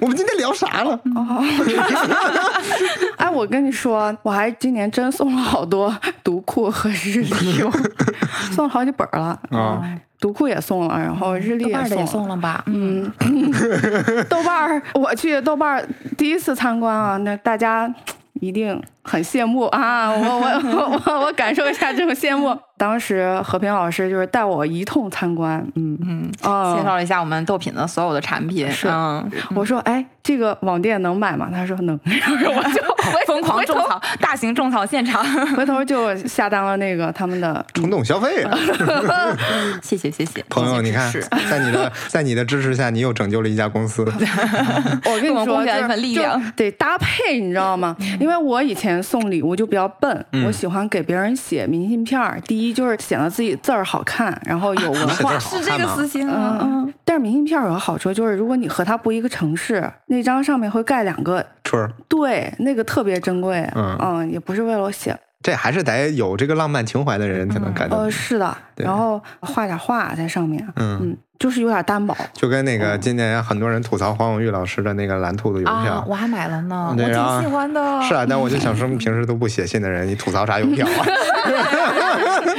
[0.00, 0.98] 我们今天聊啥了？
[3.16, 7.70] 哎，我跟你说，我还今年真送了好多读库和日历，我
[8.52, 9.26] 送了好几本儿了。
[9.26, 12.06] 啊嗯，读库也送了，然后日历也送了。
[12.06, 12.62] 送了吧？
[12.66, 13.10] 嗯，
[14.28, 17.92] 豆瓣儿，我去豆瓣儿第一次参观啊，那大家
[18.40, 20.10] 一定很羡慕啊！
[20.10, 22.56] 我我我我我感受一下这种羡慕。
[22.76, 31.48] 当时和平老师就是带我一通参观，嗯嗯啊，介绍了一下我们豆品的所有的产品，是嗯，我说哎，这个网店能买吗？
[31.52, 32.82] 他说能， 然后我就
[33.26, 38.58] 疯狂种草，大型种草现场， 回头就下单了那个他们的冲动消费啊！
[39.82, 41.12] 谢谢谢谢朋友，你看
[41.48, 44.04] 在你的在你的支持下，你又拯救了一家公司。
[44.04, 47.96] 我跟你说，一份力量就得搭配，你知道吗？
[48.18, 52.40] 因为我以前送礼物就比较笨，我喜欢给别人写明信片儿。
[52.46, 63.66] 第一就是显得自己字儿好看，然后有文化是这个私心啊，嗯，但是明信片有个好处就是，如果你和他不一个城市，那张上面会盖两个，春儿，对，那个特别珍贵。
[63.76, 68.10] 嗯也不是为了我写，这还是得有这个浪漫情怀的人才能干到呃，。
[68.10, 72.16] 是的，然后画点画在上面，嗯，嗯，就是有点单薄。
[72.32, 76.04] 就跟那个今年很多人吐槽黄永玉老师的那个蓝兔子邮啊票，。
[76.08, 78.02] 我还买了呢，我挺喜欢的。
[78.02, 81.04] 是啊，但我就想说，平时都不写信的人，你吐槽啥邮票啊？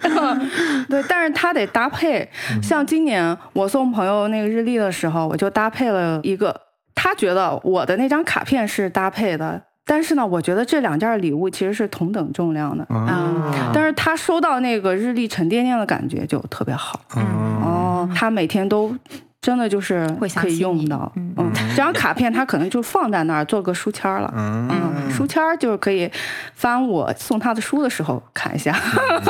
[0.88, 2.28] 对，但是它得搭配。
[2.54, 6.54] 嗯像今年我送朋友那个日历的时候，我就搭配了一个，
[6.94, 12.84] 他觉得我的那张卡片是搭配的，但是呢，我觉得这两件礼物其实是同等重量的。
[12.94, 17.00] 啊但是他收到那个日历沉甸甸的感觉就特别好。
[17.16, 17.22] 嗯
[17.62, 18.94] 哦，他每天都
[19.42, 21.10] 真的就是可以用到。
[21.16, 24.32] 嗯嗯，这张卡片他可能就放在那儿做个书签儿了。
[24.36, 26.10] 嗯，嗯，书签儿就是可以
[26.54, 28.72] 翻我送他的书的时候看一下。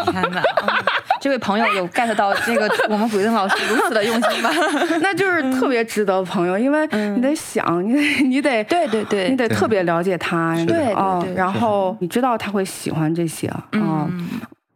[0.04, 0.40] 天哪！
[0.62, 0.84] 嗯
[1.20, 4.48] 这位朋友有 get 到这个我们鬼灯老师如此的用心吗？
[5.02, 10.94] 那就是特别值得朋友，因为你得想，你得你得对对对你得特别了解他，对
[11.34, 14.28] 然后你知道他会喜欢这些，嗯，嗯，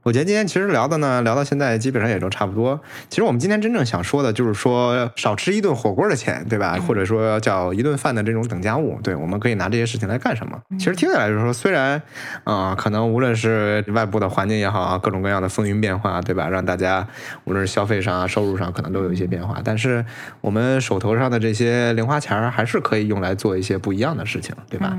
[0.04, 2.78] 我觉得今天其实聊的呢，聊到现在基本上也都差不多。
[3.08, 6.76] 其实我们今天真正想说的就是说，少吃一顿火锅的钱，对吧？
[6.86, 10.60] 或者说叫一顿饭的这种等价物，对，我们可以拿这些事情来干什么？
[10.78, 12.00] 其实听起来就是说，虽然
[12.44, 16.50] 啊、可能无论是外部的环境也好啊，各种各样的风云变化，对吧？
[16.50, 17.08] 让大家
[17.44, 20.04] 无论是消费上啊、收入上可能都有一些变化，但是
[20.42, 24.92] 我们手头上的这些零花钱儿还是可以用来做一些不一样的事情，对吧？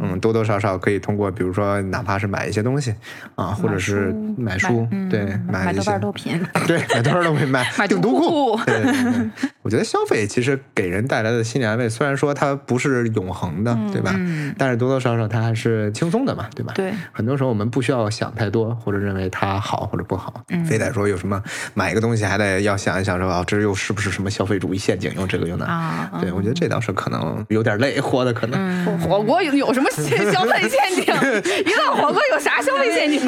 [0.00, 2.94] 嗯，多多少少可以通过，比如说哪怕是买一些东西
[3.34, 8.64] 啊，或者是买书，嗯 对，买豆一些瓣豆品，对，买多少都品买，买订读读库库。
[8.64, 9.30] 对对对对，
[9.62, 14.12] 我觉得消费其实给人带来的心理安慰，虽然说它不是永恒的，对吧？
[14.16, 16.72] 嗯但是多多少少它还是轻松的嘛，对吧？
[16.74, 21.42] 对，很多时候我们不需要想太多，或者认为它好或者不好，嗯非得说有什么
[21.74, 25.64] 买一个东西还得要想一想说啊，这又是不是什么消费主义陷阱，用这个用那。
[25.64, 28.60] 啊对，我觉得这倒是可能有点累，活的可能。
[28.60, 29.88] 嗯火锅有有什么
[30.32, 31.02] 消费陷阱？
[31.64, 33.20] 一顿火锅有啥消费陷阱？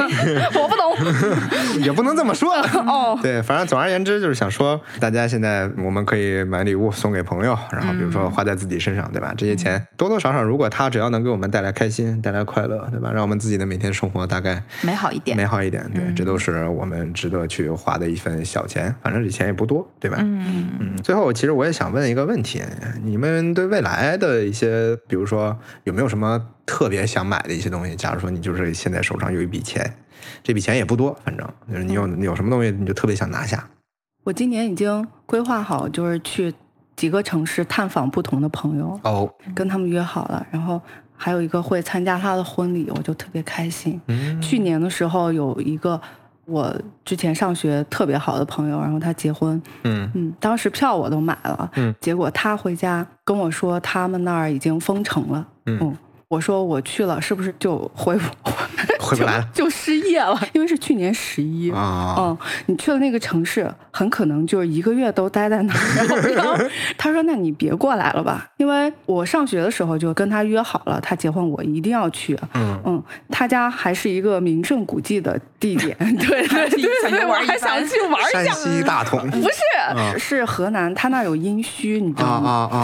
[0.60, 0.94] 我不懂。
[1.80, 2.52] 也不能这么说。
[2.86, 9.32] 哦，对，反正总而言之就是想说，大家现在我们可以买礼物送给朋友，然后比如说花在自己身上，对吧？
[9.36, 13.10] 这些钱多多少少，如果他只要能给我们带来开心、带来快乐，对吧？
[13.12, 15.44] 让我们自己的每天生活大概美好一点美。
[15.44, 20.16] 好一点，对，这都是我们值得去花的一份小钱，反正这钱也不多，对吧？
[20.20, 22.62] 嗯，嗯，最后其实我也想问一个问题，
[23.02, 27.94] 你们对未来的一些，比如说有没有什么特别想买的一些东西？
[27.94, 29.96] 假如说你就是现在手上有一笔钱，
[30.42, 33.68] 这笔钱也不多，反正就是你有你有什么东西你就特别想拿下。
[34.24, 36.52] 我今年已经规划好，就是去
[36.96, 40.80] 几个城市探访不同的朋友，哦，跟他们约好了，然后
[41.16, 44.00] 还有一个会参加他的婚礼，我就特别开心。
[44.06, 44.40] 嗯。
[44.40, 46.00] 去年的时候有一个
[46.46, 50.10] 我之前上学特别好的朋友，然后他结婚，嗯。
[50.14, 55.94] 嗯，当时票我都买了，嗯，结果他回家跟我说他们那儿已经封城了，嗯。
[56.28, 58.50] 我说我去了是不是就回不
[59.04, 60.38] 回不来了就 就失业了？
[60.52, 61.70] 因为是去年十一。
[61.70, 65.78] 啊，嗯，你去了那个城市，很可能就是一个月都待在那儿。
[65.96, 66.64] 然后然后
[66.96, 72.38] 他说：“那你别过来了吧，因为我上学的时候就跟他约好了，他结婚我一定要去。
[72.54, 78.52] 嗯嗯，他家还是一个名胜古迹的地点，对对对对，我还想去玩一山下。
[78.52, 79.60] 西大同不是，
[79.94, 82.68] 啊是河南，他那有殷墟，你知啊道吗？
[82.72, 82.80] 啊啊！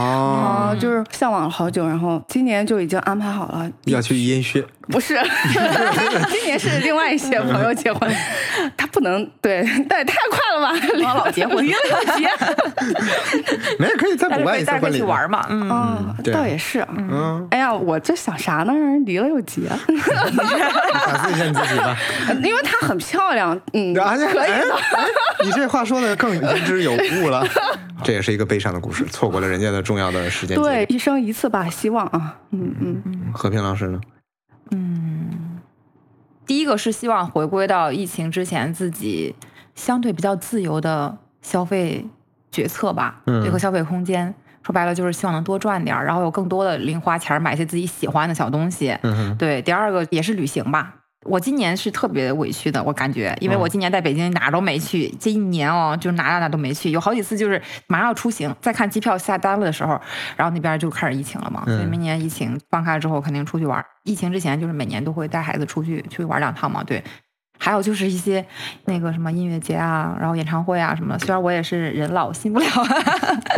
[0.73, 3.71] 啊，就是向往了好久，然后今年就已经安排好了。
[3.85, 5.19] 要去阴虚，不是，
[6.31, 8.11] 今年是另外一些朋友结婚，
[8.77, 10.73] 他不能对，但也太快了吧？
[11.05, 12.29] 王老结婚离了又结，
[13.79, 16.87] 没事可以再补办一次婚礼去玩嘛，嗯，倒也是。
[16.97, 18.73] 嗯，哎呀，我这想啥呢？
[19.07, 21.97] 离了又结，反思一下你自己吧。
[22.43, 24.75] 因为她很漂亮，嗯，啊，可以哎的。
[24.75, 25.07] 哎
[25.45, 27.47] 你这话说的更言之有物了。
[28.03, 33.33] 这也是一个悲伤的故事，错过了人家的重要的时间对，一生一次吧，希望啊，嗯嗯。
[33.33, 34.01] 和平老师呢？
[36.47, 39.35] 第一个是希望回归到疫情之前自己
[39.75, 42.07] 相对比较自由的消费
[42.51, 44.35] 决策吧，嗯这个消费空间。
[44.63, 48.91] 说白了就是希望能多赚点儿，然后有更多的零花钱儿买些自己喜欢的小东西。
[49.03, 50.97] 嗯哼，对，第二个也是旅行吧。
[51.27, 60.01] 我今年是特别委屈的，我感觉，因为我今年在北京哪都没去，这一年哦，就哪哪哪都没去，有好几次就是马上要出行，再看机票下单了的时候，
[60.37, 63.85] 然后那边就开始疫情了嘛，所以嗯明年疫情放开之后肯定出去玩。
[64.05, 67.03] 疫情之前就是每年都会带孩子出去出去玩两趟嘛，对。
[67.63, 68.43] 还有就是一些
[68.87, 71.19] 那个什么音乐节啊，然后演唱会啊什么的。
[71.19, 72.67] 虽然我也是人老心不了，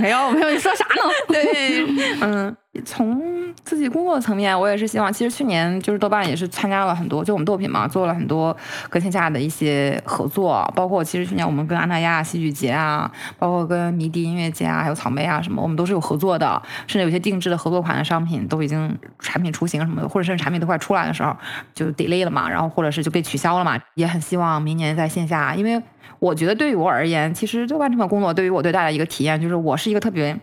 [0.01, 1.13] 没有没有，你说啥呢？
[1.29, 1.87] 对，
[2.21, 2.57] 嗯，
[2.87, 3.21] 从
[3.65, 8.57] 自己工作层面，我也是希望，其实去年就是豆瓣也是参加了很多，就我们豆品嘛，做了很多
[8.89, 21.37] 跟线下的一些合作，包括其实去年我们跟安那亚戏剧节啊，包括跟迷笛音乐节啊，还有草莓啊什么，我们都是有合作的，甚至有些定制的合作款的商品都已经产品雏形什么的，或者甚至产品都快出来的时候
[21.75, 25.83] 就 delay 了嘛，然后或者是就被取消了嘛，也很希望明年在线下，因为
[26.19, 30.41] 我觉得对于我而言，其实豆瓣这份工作对于我最大的一个体验就是我是一个特别。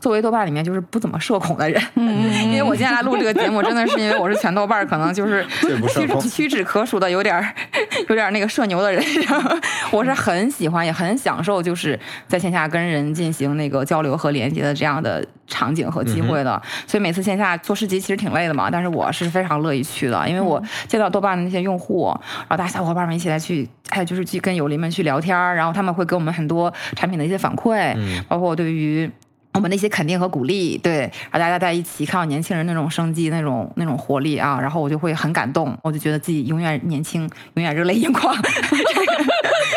[0.00, 5.44] 作为豆瓣里面就是不怎么社恐的人，因为我接下来录这个节目，真的是因为我是全豆瓣儿可能就是
[5.92, 7.54] 屈屈指可数的有点儿
[8.08, 9.02] 有点那个社牛的人，
[9.92, 16.60] 我是很喜欢也很享受，就是在线下跟人进行那个交流和连接的这样的场景和机会的。
[16.86, 22.06] 所以每次线下做市集其实挺累的嘛，但是我是非常乐意去的，因为我见到豆瓣的那些用户，
[22.48, 27.94] 然后大家小伙伴们一起来去，还有就是去跟友邻们去聊天儿，然后他们会给我们很多产品的一些反馈，
[28.26, 29.10] 包括对于。
[29.54, 31.00] 我们的一些肯定和鼓励，对，
[31.30, 37.22] 然后大家在一起看到年轻人那种生机、那种那种活力啊，然后我就会很感动，我就觉得自己永远年轻，
[37.54, 38.34] 永远热泪盈眶。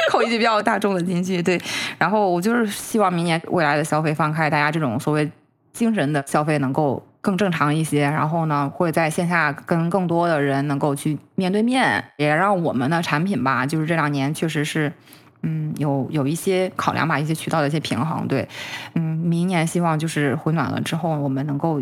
[0.10, 1.60] 扣一句比较大众的金句，对。
[1.98, 5.30] 然后我就是希望明年未来的消费放开，大家这种所谓
[5.74, 14.94] 精神的消费能够更正常一些，然后呢，会在线下跟更多的人能够去面对面，也让我们的产品吧，就是这两年确实是。
[15.46, 18.48] 嗯，有有一些考量吧，一些渠道的一些平衡，对，
[18.96, 21.80] 嗯，明年希望就是回暖了之后，我们能够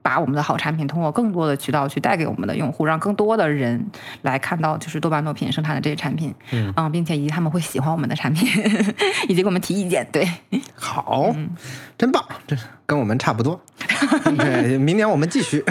[0.00, 3.86] 把我们的好产品通过更多的渠道去带给我们的用户，让更多的人
[4.22, 8.48] 来看到就是多巴诺品生产的这些产品，嗯，并且以及他们会喜欢我们的产品，
[9.28, 10.26] 以及给我们提意见，对，
[10.74, 11.32] 好，
[11.98, 12.56] 真棒，这
[12.92, 13.58] 跟我们差不多。
[14.36, 15.64] 对，明年我们继续，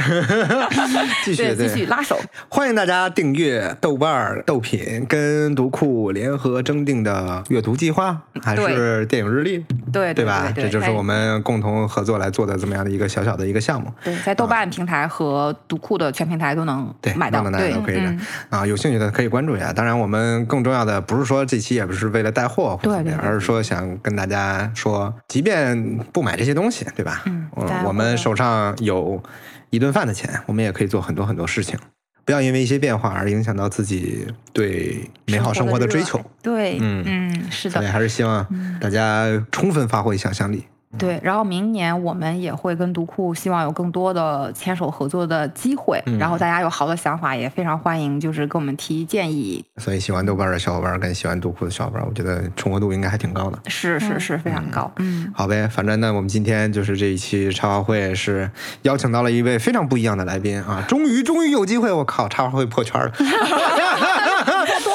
[1.23, 2.19] 继续，继续拉手。
[2.49, 9.63] 欢迎大家订阅豆瓣儿、豆品跟读库联合征订的阅读计划，还是电影日历？
[9.93, 10.51] 对，对吧？
[10.55, 13.93] 这就是我们共同合作来做的这么样的一个小小的一个项目。
[14.03, 18.15] 对，在豆瓣平台和读库的全平台都能买到，对，都可以的。
[18.49, 19.71] 啊，有兴趣的可以关注一下。
[19.71, 27.10] 当然，我们更重要的不是说这期也不是为了带货，对对，而是说想跟大家说，即便不买这些东西，对吧？
[27.25, 27.47] 嗯，
[27.85, 28.17] 我们。
[28.17, 29.21] 手上有
[29.69, 31.79] 一顿饭的钱，我们也可以做很多很多事情。
[32.23, 36.23] 不要因为一些变化而影响到自己对美好生活的追求。
[36.43, 37.75] 对，嗯嗯，是的。
[37.75, 38.45] 所以还是希望
[38.79, 40.65] 大家充分发挥想象力。
[40.97, 46.01] 对，然后明年我们也会跟读库，希望有更多的牵手合作的机会。
[46.19, 49.63] 然后大家有好的想法，也非常欢迎，就是跟我们提建议。
[49.77, 53.57] 所以喜欢豆瓣的小伙伴跟喜欢读库的小伙伴，我觉得重合度应该还挺高的。
[53.67, 54.91] 是是是非常高。
[54.97, 58.49] 嗯，好呗，反正那，我们今天就是这一期茶话会是
[58.83, 60.83] 邀请到了一位非常不一样的来宾啊！
[60.87, 63.11] 终于终于有机会，我靠，茶话会破圈了。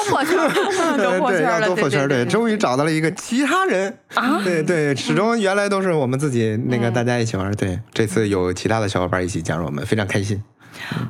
[0.07, 4.41] 多破圈，多破圈了， 多破圈，对，终于找到了一个其他人啊！
[4.43, 10.41] 对对，始终原来都是我们自己那个大家一起玩，对，这次有其他的小伙伴一起加入我们，非常开心。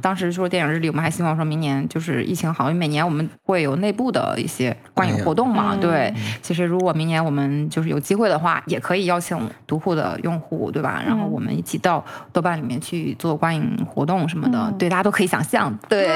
[0.01, 5.76] 当时说电影日历，我们还希望说明年就是疫情好，因为每年我们会有内部的一些观影活动嘛。
[5.76, 11.01] 对，其实如果明年我们就是有机会的话，也可以邀请独户的用户，对吧？
[11.05, 16.09] 然后我们一起到豆瓣里面去做观影活动什么的，对，大家都可以想象，对，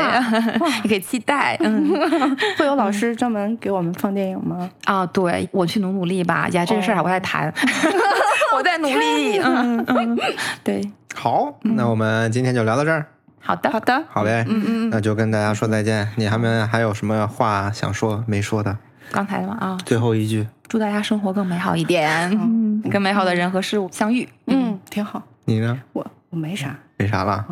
[0.84, 1.58] 你 可以期待。
[1.60, 1.90] 嗯，
[2.58, 4.70] 会有老师专门给我们放电影吗？
[4.86, 6.48] 啊，对，我去努努力吧。
[6.50, 7.54] 呀，这个事儿还我在谈，
[8.56, 9.40] 我在努力。
[9.40, 10.20] 嗯嗯，
[10.64, 10.82] 对。
[11.14, 13.06] 好，那我们今天就聊到这儿。
[13.42, 16.08] 好的，好的，好嘞，嗯嗯，那就跟大家说再见。
[16.16, 18.78] 你还没还有什么话想说没说的？
[19.12, 19.58] 刚才的吗？
[19.60, 25.22] 啊，最后一句，祝大家生活更美好一点，嗯，跟美好的人和事物相遇，嗯，挺好。
[25.46, 25.78] 你呢？
[25.94, 27.46] 我我没啥，没啥了。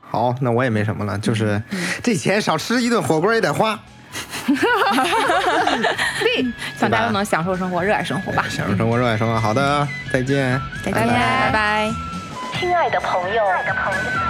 [0.00, 1.62] 好，那我也没什么了，就是
[2.02, 3.78] 这钱少吃一顿火锅也得花。
[6.18, 8.44] 对，希望大家都能享受生活，热爱生活吧。
[8.48, 9.38] 享受生活，热爱生活。
[9.38, 12.19] 好的，再见，再见，拜拜。
[12.60, 13.42] 亲爱的朋友，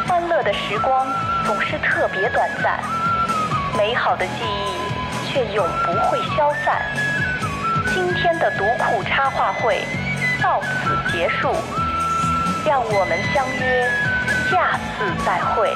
[0.06, 1.04] 欢乐的时光
[1.44, 2.78] 总是特别短暂，
[3.76, 6.80] 美好的记忆却永不会消散。
[7.92, 9.84] 今天的读库插画会
[10.40, 11.52] 到此结束，
[12.64, 13.90] 让我们相约
[14.48, 15.74] 下次再会。